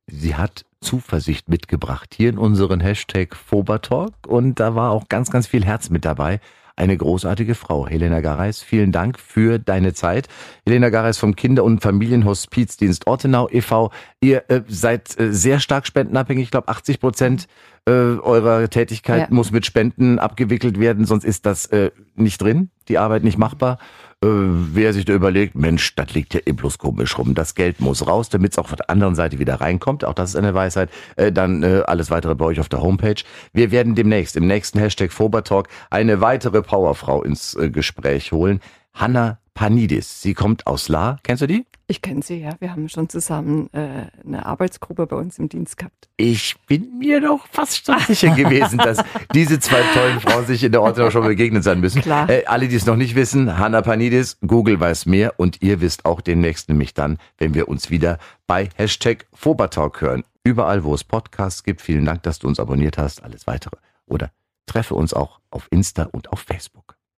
Sie 0.07 0.33
hat 0.33 0.65
Zuversicht 0.81 1.47
mitgebracht 1.47 2.13
hier 2.15 2.29
in 2.29 2.37
unseren 2.37 2.79
Hashtag 2.79 3.35
Fobertalk 3.35 4.13
und 4.27 4.59
da 4.59 4.75
war 4.75 4.91
auch 4.91 5.07
ganz, 5.09 5.31
ganz 5.31 5.47
viel 5.47 5.63
Herz 5.63 5.89
mit 5.89 6.05
dabei. 6.05 6.39
Eine 6.75 6.97
großartige 6.97 7.53
Frau, 7.53 7.85
Helena 7.85 8.21
Gareis. 8.21 8.63
Vielen 8.63 8.91
Dank 8.91 9.19
für 9.19 9.59
deine 9.59 9.93
Zeit. 9.93 10.27
Helena 10.65 10.89
Gareis 10.89 11.17
vom 11.17 11.35
Kinder- 11.35 11.63
und 11.63 11.81
Familienhospizdienst 11.81 13.07
Ortenau 13.07 13.47
e.V. 13.51 13.91
Ihr 14.19 14.49
äh, 14.49 14.61
seid 14.67 15.19
äh, 15.19 15.31
sehr 15.31 15.59
stark 15.59 15.85
spendenabhängig. 15.85 16.45
Ich 16.45 16.51
glaube, 16.51 16.69
80 16.69 16.99
Prozent 16.99 17.47
äh, 17.85 17.91
eurer 17.91 18.69
Tätigkeit 18.69 19.29
ja. 19.29 19.35
muss 19.35 19.51
mit 19.51 19.65
Spenden 19.65 20.17
abgewickelt 20.17 20.79
werden, 20.79 21.05
sonst 21.05 21.23
ist 21.23 21.45
das 21.45 21.65
äh, 21.67 21.91
nicht 22.15 22.41
drin, 22.41 22.71
die 22.87 22.97
Arbeit 22.97 23.23
nicht 23.23 23.37
machbar. 23.37 23.77
Äh, 24.23 24.27
wer 24.27 24.93
sich 24.93 25.05
da 25.05 25.13
überlegt, 25.13 25.55
Mensch, 25.55 25.95
das 25.95 26.13
liegt 26.13 26.35
ja 26.35 26.41
eh 26.45 26.51
bloß 26.51 26.77
komisch 26.77 27.17
rum, 27.17 27.33
das 27.33 27.55
Geld 27.55 27.79
muss 27.79 28.05
raus, 28.05 28.29
damit 28.29 28.51
es 28.51 28.59
auch 28.59 28.67
von 28.67 28.77
der 28.77 28.91
anderen 28.91 29.15
Seite 29.15 29.39
wieder 29.39 29.55
reinkommt, 29.55 30.05
auch 30.05 30.13
das 30.13 30.31
ist 30.31 30.35
eine 30.35 30.53
Weisheit, 30.53 30.91
äh, 31.15 31.31
dann 31.31 31.63
äh, 31.63 31.81
alles 31.87 32.11
weitere 32.11 32.35
bei 32.35 32.45
euch 32.45 32.59
auf 32.59 32.69
der 32.69 32.83
Homepage. 32.83 33.23
Wir 33.51 33.71
werden 33.71 33.95
demnächst 33.95 34.35
im 34.35 34.45
nächsten 34.45 34.77
Hashtag 34.77 35.11
Fobertalk 35.11 35.69
eine 35.89 36.21
weitere 36.21 36.61
Powerfrau 36.61 37.23
ins 37.23 37.55
äh, 37.55 37.71
Gespräch 37.71 38.31
holen. 38.31 38.59
Hanna 38.93 39.39
Panidis. 39.53 40.21
Sie 40.21 40.33
kommt 40.33 40.67
aus 40.67 40.89
La. 40.89 41.17
Kennst 41.23 41.41
du 41.41 41.47
die? 41.47 41.65
Ich 41.87 42.01
kenne 42.01 42.21
sie, 42.23 42.39
ja. 42.39 42.51
Wir 42.59 42.71
haben 42.71 42.87
schon 42.87 43.09
zusammen 43.09 43.69
äh, 43.73 44.05
eine 44.25 44.45
Arbeitsgruppe 44.45 45.07
bei 45.07 45.17
uns 45.17 45.37
im 45.39 45.49
Dienst 45.49 45.77
gehabt. 45.77 46.07
Ich 46.15 46.55
bin 46.65 46.97
mir 46.99 47.19
doch 47.19 47.45
fast 47.51 47.85
schon 47.85 47.99
sicher 48.07 48.33
gewesen, 48.33 48.77
dass 48.77 49.03
diese 49.33 49.59
zwei 49.59 49.81
tollen 49.93 50.21
Frauen 50.21 50.45
sich 50.45 50.63
in 50.63 50.71
der 50.71 50.81
Orte 50.81 51.11
schon 51.11 51.25
begegnet 51.25 51.65
sein 51.65 51.81
müssen. 51.81 52.01
Klar. 52.01 52.29
Äh, 52.29 52.45
alle, 52.45 52.69
die 52.69 52.77
es 52.77 52.85
noch 52.85 52.95
nicht 52.95 53.15
wissen, 53.15 53.57
Hanna 53.57 53.81
Panidis, 53.81 54.37
Google 54.39 54.79
weiß 54.79 55.05
mehr 55.05 55.37
und 55.37 55.61
ihr 55.61 55.81
wisst 55.81 56.05
auch 56.05 56.21
demnächst 56.21 56.69
nämlich 56.69 56.93
dann, 56.93 57.17
wenn 57.37 57.53
wir 57.53 57.67
uns 57.67 57.89
wieder 57.89 58.19
bei 58.47 58.69
Hashtag 58.75 59.27
Fobertalk 59.33 59.99
hören. 59.99 60.23
Überall, 60.45 60.85
wo 60.85 60.95
es 60.95 61.03
Podcasts 61.03 61.63
gibt. 61.63 61.81
Vielen 61.81 62.05
Dank, 62.05 62.23
dass 62.23 62.39
du 62.39 62.47
uns 62.47 62.59
abonniert 62.59 62.97
hast. 62.97 63.21
Alles 63.21 63.47
weitere. 63.47 63.75
Oder 64.05 64.31
treffe 64.65 64.95
uns 64.95 65.13
auch 65.13 65.41
auf 65.49 65.67
Insta 65.71 66.03
und 66.03 66.31
auf 66.31 66.39
Facebook. 66.39 66.90